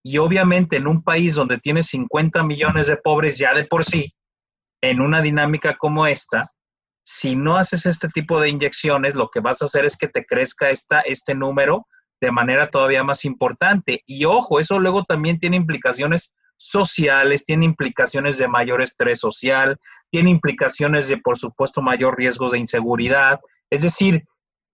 Y 0.03 0.19
obviamente 0.19 0.77
en 0.77 0.87
un 0.87 1.03
país 1.03 1.35
donde 1.35 1.59
tienes 1.59 1.89
50 1.89 2.43
millones 2.43 2.87
de 2.87 2.97
pobres 2.97 3.39
ya 3.39 3.53
de 3.53 3.65
por 3.65 3.85
sí, 3.85 4.15
en 4.81 5.03
una 5.03 5.21
dinámica 5.21 5.77
como 5.77 6.07
esta, 6.07 6.53
si 7.03 7.37
no 7.37 7.59
haces 7.59 7.87
este 7.87 8.09
tipo 8.09 8.41
de 8.41 8.49
inyecciones, 8.49 9.15
lo 9.15 9.29
que 9.29 9.41
vas 9.41 9.61
a 9.61 9.67
hacer 9.67 9.85
es 9.85 9.97
que 9.97 10.09
te 10.09 10.25
crezca 10.25 10.71
esta, 10.71 11.01
este 11.01 11.35
número 11.35 11.87
de 12.21 12.31
manera 12.31 12.69
todavía 12.69 13.03
más 13.05 13.25
importante. 13.25 14.03
Y 14.07 14.25
ojo, 14.25 14.61
eso 14.61 14.79
luego 14.79 15.05
también 15.05 15.39
tiene 15.39 15.57
implicaciones 15.57 16.35
sociales, 16.63 17.47
tiene 17.47 17.65
implicaciones 17.65 18.37
de 18.37 18.47
mayor 18.47 18.83
estrés 18.83 19.19
social, 19.19 19.79
tiene 20.11 20.29
implicaciones 20.29 21.09
de, 21.09 21.17
por 21.17 21.39
supuesto, 21.39 21.81
mayor 21.81 22.19
riesgo 22.19 22.51
de 22.51 22.59
inseguridad. 22.59 23.41
Es 23.71 23.81
decir, 23.81 24.25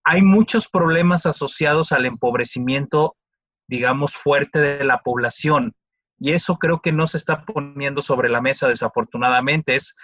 hay 0.03 0.21
muchos 0.21 0.67
problemas 0.67 1.27
asociados 1.27 1.93
al 1.93 2.07
empobrecimiento, 2.07 3.15
digamos, 3.69 4.17
fuerte 4.17 4.59
de 4.59 4.85
la 4.85 4.99
población. 4.99 5.75
Y 6.19 6.33
eso 6.33 6.57
creo 6.57 6.81
que 6.81 6.91
no 6.91 7.07
se 7.07 7.19
está 7.19 7.45
poniendo 7.45 8.01
sobre 8.01 8.31
la 8.31 8.41
mesa, 8.41 8.67
desafortunadamente. 8.67 9.77
Es, 9.77 9.95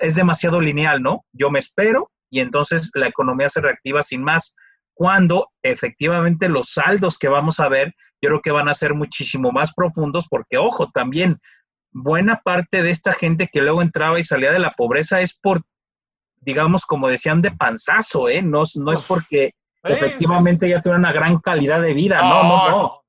es 0.00 0.14
demasiado 0.16 0.60
lineal, 0.60 1.02
¿no? 1.02 1.24
Yo 1.32 1.50
me 1.50 1.60
espero 1.60 2.10
y 2.28 2.40
entonces 2.40 2.90
la 2.92 3.06
economía 3.06 3.48
se 3.48 3.62
reactiva 3.62 4.02
sin 4.02 4.22
más, 4.22 4.54
cuando 4.94 5.50
efectivamente 5.62 6.48
los 6.48 6.68
saldos 6.68 7.18
que 7.18 7.28
vamos 7.28 7.60
a 7.60 7.68
ver 7.68 7.94
yo 8.22 8.28
creo 8.28 8.40
que 8.40 8.50
van 8.52 8.68
a 8.68 8.74
ser 8.74 8.94
muchísimo 8.94 9.50
más 9.50 9.74
profundos 9.74 10.28
porque, 10.28 10.56
ojo, 10.56 10.88
también 10.90 11.38
buena 11.90 12.40
parte 12.42 12.82
de 12.82 12.90
esta 12.90 13.12
gente 13.12 13.48
que 13.52 13.60
luego 13.60 13.82
entraba 13.82 14.18
y 14.18 14.22
salía 14.22 14.52
de 14.52 14.60
la 14.60 14.72
pobreza 14.72 15.20
es 15.20 15.34
por, 15.34 15.62
digamos, 16.36 16.86
como 16.86 17.08
decían, 17.08 17.42
de 17.42 17.50
panzazo, 17.50 18.28
¿eh? 18.28 18.40
No, 18.40 18.62
no 18.76 18.92
es 18.92 19.02
porque 19.02 19.54
efectivamente 19.82 20.68
ya 20.68 20.80
tiene 20.80 20.98
una 20.98 21.12
gran 21.12 21.38
calidad 21.40 21.82
de 21.82 21.94
vida, 21.94 22.22
no, 22.22 22.44
no, 22.44 22.70
no. 22.70 23.02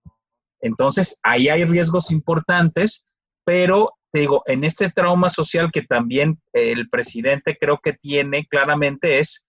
Entonces, 0.59 1.19
ahí 1.21 1.49
hay 1.49 1.63
riesgos 1.65 2.09
importantes, 2.09 3.07
pero 3.45 3.91
te 4.11 4.19
digo, 4.19 4.43
en 4.45 4.63
este 4.63 4.89
trauma 4.89 5.29
social 5.29 5.71
que 5.71 5.83
también 5.83 6.39
el 6.53 6.89
presidente 6.89 7.57
creo 7.59 7.79
que 7.83 7.93
tiene 7.93 8.45
claramente 8.45 9.19
es, 9.19 9.42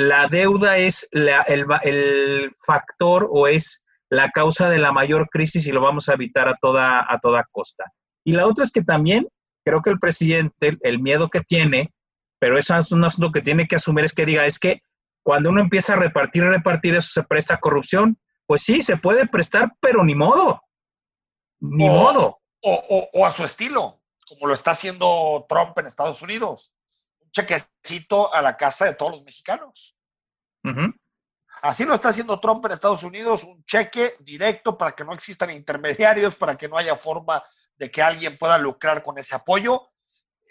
la 0.00 0.28
deuda 0.28 0.78
es 0.78 1.08
la, 1.12 1.42
el, 1.42 1.66
el 1.82 2.52
factor 2.66 3.28
o 3.30 3.46
es 3.46 3.84
la 4.08 4.30
causa 4.30 4.68
de 4.70 4.78
la 4.78 4.92
mayor 4.92 5.28
crisis 5.28 5.66
y 5.66 5.72
lo 5.72 5.82
vamos 5.82 6.08
a 6.08 6.14
evitar 6.14 6.48
a 6.48 6.56
toda, 6.60 7.00
a 7.06 7.18
toda 7.20 7.46
costa. 7.52 7.84
Y 8.24 8.32
la 8.32 8.46
otra 8.46 8.64
es 8.64 8.72
que 8.72 8.82
también 8.82 9.28
creo 9.64 9.82
que 9.82 9.90
el 9.90 9.98
presidente, 9.98 10.78
el 10.80 11.00
miedo 11.00 11.28
que 11.28 11.40
tiene, 11.42 11.92
pero 12.38 12.56
eso 12.56 12.76
es 12.76 12.90
un 12.92 13.04
asunto 13.04 13.30
que 13.30 13.42
tiene 13.42 13.66
que 13.68 13.76
asumir, 13.76 14.04
es 14.04 14.14
que 14.14 14.24
diga, 14.26 14.46
es 14.46 14.58
que 14.58 14.80
cuando 15.22 15.50
uno 15.50 15.60
empieza 15.60 15.92
a 15.92 15.96
repartir 15.96 16.44
repartir, 16.44 16.94
eso 16.94 17.08
se 17.12 17.22
presta 17.22 17.54
a 17.54 17.60
corrupción. 17.60 18.18
Pues 18.46 18.62
sí, 18.62 18.80
se 18.80 18.96
puede 18.96 19.26
prestar, 19.28 19.72
pero 19.80 20.02
ni 20.02 20.14
modo. 20.14 20.62
Ni 21.60 21.88
O- 21.88 21.92
modo. 21.92 22.38
O, 22.62 22.72
o- 22.88 23.10
o 23.12 23.26
a 23.26 23.30
su 23.32 23.44
estilo, 23.44 24.00
como 24.26 24.46
lo 24.46 24.54
está 24.54 24.70
haciendo 24.70 25.44
Trump 25.48 25.78
en 25.78 25.86
Estados 25.86 26.22
Unidos. 26.22 26.72
Chequecito 27.30 28.32
a 28.32 28.42
la 28.42 28.56
casa 28.56 28.84
de 28.86 28.94
todos 28.94 29.12
los 29.12 29.24
mexicanos. 29.24 29.96
Así 31.62 31.84
lo 31.84 31.94
está 31.94 32.08
haciendo 32.08 32.40
Trump 32.40 32.64
en 32.66 32.72
Estados 32.72 33.02
Unidos, 33.02 33.44
un 33.44 33.62
cheque 33.64 34.14
directo 34.20 34.78
para 34.78 34.92
que 34.92 35.04
no 35.04 35.12
existan 35.12 35.50
intermediarios, 35.50 36.34
para 36.36 36.56
que 36.56 36.68
no 36.68 36.78
haya 36.78 36.96
forma 36.96 37.42
de 37.76 37.90
que 37.90 38.02
alguien 38.02 38.38
pueda 38.38 38.56
lucrar 38.58 39.02
con 39.02 39.18
ese 39.18 39.34
apoyo, 39.34 39.90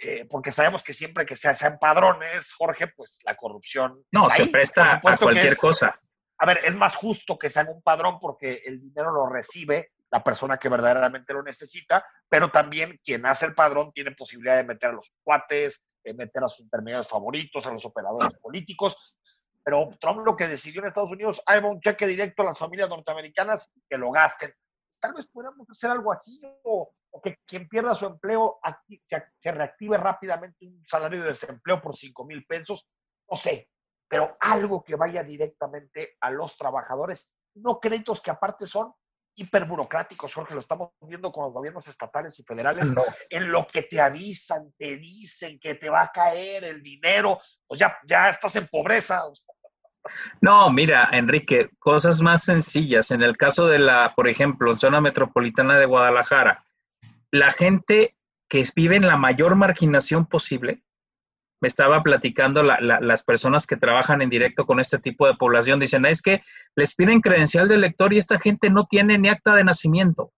eh, 0.01 0.25
porque 0.29 0.51
sabemos 0.51 0.83
que 0.83 0.93
siempre 0.93 1.25
que 1.25 1.35
se 1.35 1.47
hacen 1.49 1.77
padrones, 1.79 2.53
Jorge, 2.53 2.87
pues 2.87 3.19
la 3.25 3.35
corrupción. 3.35 4.03
No, 4.11 4.23
está 4.23 4.35
se 4.35 4.41
ahí. 4.43 4.49
Presta 4.49 4.95
a 4.95 5.01
cualquier 5.01 5.47
es- 5.47 5.57
cosa. 5.57 5.99
A 6.37 6.45
ver, 6.45 6.61
es 6.63 6.75
más 6.75 6.95
justo 6.95 7.37
que 7.37 7.49
se 7.49 7.59
haga 7.59 7.71
un 7.71 7.81
padrón 7.81 8.17
porque 8.19 8.61
el 8.65 8.79
dinero 8.79 9.11
lo 9.11 9.27
recibe 9.27 9.91
la 10.09 10.23
persona 10.23 10.57
que 10.57 10.69
verdaderamente 10.69 11.33
lo 11.33 11.43
necesita, 11.43 12.03
pero 12.29 12.49
también 12.49 12.99
quien 13.03 13.25
hace 13.25 13.45
el 13.45 13.53
padrón 13.53 13.91
tiene 13.91 14.11
posibilidad 14.11 14.55
de 14.55 14.63
meter 14.63 14.89
a 14.91 14.93
los 14.93 15.11
cuates, 15.21 15.85
meter 16.13 16.43
a 16.43 16.47
sus 16.47 16.62
intermediarios 16.62 17.07
favoritos, 17.07 17.65
a 17.65 17.71
los 17.71 17.85
operadores 17.85 18.33
políticos. 18.35 19.15
Pero 19.63 19.89
Trump 19.99 20.25
lo 20.25 20.35
que 20.35 20.47
decidió 20.47 20.81
en 20.81 20.88
Estados 20.88 21.12
Unidos, 21.12 21.41
hay 21.45 21.63
un 21.63 21.79
cheque 21.81 22.07
directo 22.07 22.41
a 22.41 22.45
las 22.45 22.57
familias 22.57 22.89
norteamericanas 22.89 23.71
y 23.75 23.81
que 23.89 23.97
lo 23.97 24.12
gasten. 24.12 24.53
Tal 24.99 25.13
vez 25.13 25.27
podamos 25.27 25.69
hacer 25.69 25.91
algo 25.91 26.12
así, 26.12 26.39
o, 26.63 26.91
que 27.23 27.38
quien 27.45 27.67
pierda 27.67 27.95
su 27.95 28.05
empleo 28.05 28.59
se, 29.05 29.23
se 29.38 29.51
reactive 29.51 29.97
rápidamente 29.97 30.65
un 30.65 30.83
salario 30.88 31.21
de 31.21 31.29
desempleo 31.29 31.81
por 31.81 31.95
5 31.95 32.25
mil 32.25 32.45
pesos, 32.45 32.89
no 33.29 33.38
sé, 33.38 33.69
pero 34.07 34.35
algo 34.39 34.83
que 34.83 34.95
vaya 34.95 35.23
directamente 35.23 36.17
a 36.19 36.31
los 36.31 36.57
trabajadores, 36.57 37.33
no 37.55 37.79
créditos 37.79 38.21
que 38.21 38.31
aparte 38.31 38.65
son 38.65 38.93
hiperburocráticos, 39.39 40.34
Jorge, 40.34 40.54
lo 40.54 40.60
estamos 40.60 40.91
viendo 41.02 41.32
con 41.32 41.45
los 41.45 41.54
gobiernos 41.54 41.88
estatales 41.88 42.38
y 42.39 42.43
federales, 42.43 42.91
No. 42.91 43.04
en 43.30 43.52
lo 43.52 43.65
que 43.65 43.84
te 43.84 44.02
avisan, 44.02 44.73
te 44.78 44.97
dicen 44.97 45.60
que 45.60 45.75
te 45.75 45.89
va 45.89 46.04
a 46.04 46.12
caer 46.12 46.63
el 46.63 46.82
dinero, 46.84 47.39
pues 47.67 47.80
ya, 47.80 47.97
ya 48.06 48.30
estás 48.30 48.56
en 48.58 48.67
pobreza. 48.67 49.23
No, 50.41 50.69
mira, 50.71 51.10
Enrique, 51.12 51.69
cosas 51.80 52.21
más 52.21 52.43
sencillas. 52.43 53.12
En 53.12 53.21
el 53.21 53.38
caso 53.38 53.67
de 53.67 53.80
la, 53.80 54.13
por 54.15 54.28
ejemplo, 54.28 54.78
zona 54.78 55.02
metropolitana 55.02 55.78
de 55.78 55.86
Guadalajara, 55.86 56.65
la 57.32 57.52
gente 57.52 58.15
que 58.49 58.63
vive 58.75 58.95
en 58.95 59.08
la 59.08 59.17
mayor 59.17 59.56
marginación 59.56 60.25
posible, 60.25 60.84
me 61.62 61.67
estaba 61.67 62.02
platicando 62.04 62.63
la- 62.63 62.80
la- 62.80 63.00
las 63.02 63.24
personas 63.24 63.67
que 63.67 63.76
trabajan 63.76 64.22
en 64.22 64.30
directo 64.30 64.65
con 64.65 64.80
este 64.80 64.98
tipo 65.00 65.28
de 65.28 65.36
población, 65.36 65.80
dicen, 65.80 66.06
"Ah, 66.06 66.10
es 66.10 66.22
que 66.22 66.41
les 66.76 66.95
piden 66.95 67.22
credencial 67.22 67.67
de 67.67 67.78
lector 67.78 68.13
y 68.13 68.17
esta 68.17 68.39
gente 68.39 68.69
no 68.69 68.86
tiene 68.86 69.17
ni 69.17 69.28
acta 69.30 69.54
de 69.56 69.63
nacimiento. 69.63 70.32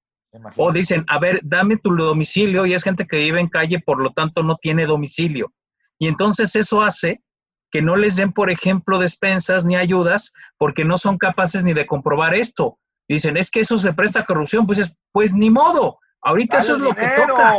O 0.56 0.72
dicen, 0.72 1.04
a 1.10 1.20
ver, 1.20 1.42
dame 1.44 1.76
tu 1.78 1.94
domicilio 1.96 2.66
y 2.66 2.74
es 2.74 2.84
gente 2.84 3.06
que 3.06 3.18
vive 3.18 3.42
en 3.42 3.50
calle, 3.50 3.80
por 3.80 4.02
lo 4.02 4.14
tanto 4.14 4.44
no 4.44 4.56
tiene 4.56 4.86
domicilio. 4.86 5.52
Y 6.00 6.08
entonces 6.08 6.56
eso 6.56 6.82
hace 6.82 7.22
que 7.70 7.82
no 7.82 7.96
les 7.98 8.16
den, 8.16 8.32
por 8.32 8.50
ejemplo, 8.50 8.98
despensas 8.98 9.66
ni 9.66 9.76
ayudas 9.76 10.32
porque 10.58 10.86
no 10.86 10.98
son 10.98 11.18
capaces 11.18 11.64
ni 11.64 11.74
de 11.74 11.86
comprobar 11.86 12.34
esto. 12.34 12.80
Dicen, 13.10 13.36
es 13.36 13.52
que 13.52 13.60
eso 13.60 13.78
se 13.78 13.92
presta 13.94 14.22
a 14.22 14.26
corrupción. 14.26 14.66
Pues, 14.66 14.80
es- 14.80 14.96
pues 15.12 15.34
ni 15.34 15.50
modo. 15.50 16.00
Ahorita 16.22 16.58
Dale 16.58 16.64
eso 16.64 16.74
es 16.76 16.80
lo 16.82 16.94
que 16.96 17.08
toca. 17.10 17.54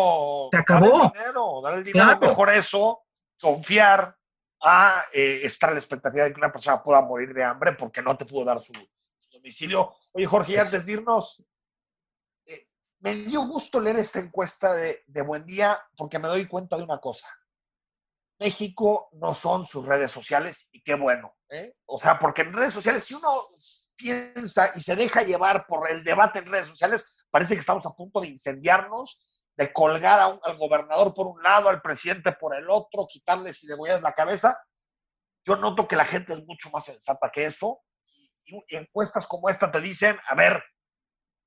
Se 0.51 0.57
dale 0.57 0.62
acabó. 0.62 1.05
el 1.05 1.12
dinero, 1.12 1.61
dale 1.62 1.77
el 1.79 1.85
dinero, 1.85 2.07
Claro. 2.07 2.27
mejor 2.29 2.51
eso, 2.51 3.01
confiar 3.42 4.16
a 4.62 5.05
eh, 5.12 5.40
estar 5.42 5.70
a 5.70 5.72
la 5.74 5.81
expectativa 5.81 6.24
de 6.24 6.33
que 6.33 6.38
una 6.38 6.52
persona 6.52 6.83
pueda 6.83 7.00
morir 7.02 7.35
de 7.35 7.42
hambre 7.42 7.72
porque 7.72 8.00
no 8.00 8.16
te 8.16 8.24
pudo 8.24 8.44
dar 8.44 8.62
su, 8.62 8.72
su 8.72 9.28
domicilio. 9.33 9.92
Oye, 10.12 10.26
Jorge, 10.26 10.52
y 10.52 10.55
Es- 10.55 10.66
antes 10.72 10.87
de 10.87 10.92
irnos, 10.92 11.44
eh, 12.46 12.68
me 13.00 13.16
dio 13.16 13.42
gusto 13.46 13.81
leer 13.81 13.96
esta 13.96 14.20
encuesta 14.20 14.72
de, 14.74 15.02
de 15.09 15.22
Buen 15.22 15.44
Día 15.44 15.78
porque 15.96 16.20
me 16.20 16.28
doy 16.28 16.46
cuenta 16.46 16.76
de 16.76 16.85
una 16.85 16.98
cosa. 17.00 17.26
México 18.38 19.09
no 19.12 19.35
son 19.35 19.64
sus 19.64 19.85
redes 19.87 20.11
sociales 20.11 20.68
y 20.72 20.83
qué 20.83 20.94
bueno. 20.94 21.37
¿eh? 21.48 21.74
O 21.87 21.98
sea, 21.98 22.18
porque 22.18 22.42
en 22.42 22.52
redes 22.52 22.74
sociales, 22.74 23.05
si 23.05 23.14
uno 23.14 23.48
piensa 23.96 24.70
y 24.74 24.81
se 24.81 24.96
deja 24.96 25.22
llevar 25.22 25.66
por 25.66 25.90
el 25.90 26.02
debate 26.02 26.40
en 26.40 26.46
redes 26.46 26.68
sociales, 26.68 27.26
parece 27.31 27.55
que 27.55 27.61
estamos 27.61 27.87
a 27.87 27.90
punto 27.94 28.20
de 28.20 28.28
incendiarnos, 28.28 29.31
de 29.56 29.72
colgar 29.72 30.18
a 30.20 30.28
un- 30.28 30.40
al 30.44 30.56
gobernador 30.56 31.12
por 31.14 31.26
un 31.26 31.42
lado, 31.42 31.68
al 31.68 31.82
presidente 31.82 32.32
por 32.32 32.54
el 32.56 32.68
otro, 32.70 33.06
quitarles 33.08 33.62
y 33.62 33.66
degollarles 33.66 34.02
la 34.02 34.14
cabeza. 34.14 34.58
Yo 35.44 35.56
noto 35.56 35.86
que 35.88 35.96
la 35.96 36.04
gente 36.04 36.32
es 36.32 36.44
mucho 36.46 36.70
más 36.70 36.84
sensata 36.86 37.30
que 37.30 37.44
eso. 37.46 37.80
Y, 38.46 38.56
y 38.68 38.76
encuestas 38.76 39.26
como 39.26 39.48
esta 39.48 39.70
te 39.70 39.80
dicen, 39.80 40.16
a 40.28 40.34
ver, 40.34 40.62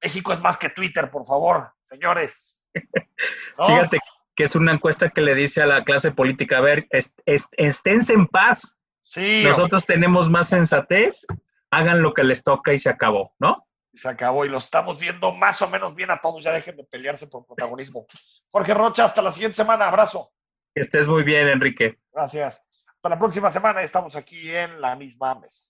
México 0.03 0.33
es 0.33 0.39
más 0.39 0.57
que 0.57 0.69
Twitter, 0.69 1.09
por 1.09 1.25
favor, 1.25 1.73
señores. 1.81 2.65
¿No? 3.57 3.65
Fíjate 3.67 3.99
que 4.35 4.43
es 4.43 4.55
una 4.55 4.73
encuesta 4.73 5.09
que 5.09 5.21
le 5.21 5.33
dice 5.33 5.61
a 5.61 5.65
la 5.65 5.83
clase 5.83 6.11
política, 6.11 6.57
a 6.57 6.61
ver, 6.61 6.87
est- 6.91 7.17
est- 7.25 7.53
esténse 7.57 8.13
en 8.13 8.27
paz. 8.27 8.77
Sí, 9.01 9.43
Nosotros 9.45 9.85
tenemos 9.85 10.29
más 10.29 10.49
sensatez, 10.49 11.25
hagan 11.71 12.01
lo 12.01 12.13
que 12.13 12.23
les 12.25 12.43
toca 12.43 12.73
y 12.73 12.79
se 12.79 12.89
acabó, 12.89 13.33
¿no? 13.39 13.65
Se 13.95 14.09
acabó 14.09 14.45
y 14.45 14.49
lo 14.49 14.57
estamos 14.57 14.99
viendo 14.99 15.33
más 15.33 15.61
o 15.61 15.69
menos 15.69 15.95
bien 15.95 16.11
a 16.11 16.19
todos. 16.19 16.43
Ya 16.43 16.51
dejen 16.51 16.77
de 16.77 16.83
pelearse 16.83 17.27
por 17.27 17.45
protagonismo. 17.45 18.05
Jorge 18.49 18.73
Rocha, 18.73 19.05
hasta 19.05 19.21
la 19.21 19.31
siguiente 19.31 19.55
semana. 19.55 19.87
Abrazo. 19.87 20.31
Que 20.73 20.81
estés 20.81 21.07
muy 21.07 21.23
bien, 21.23 21.47
Enrique. 21.47 21.99
Gracias. 22.11 22.69
Hasta 22.87 23.09
la 23.09 23.19
próxima 23.19 23.49
semana. 23.51 23.81
Estamos 23.81 24.15
aquí 24.15 24.53
en 24.53 24.81
la 24.81 24.95
misma 24.95 25.35
mesa. 25.35 25.63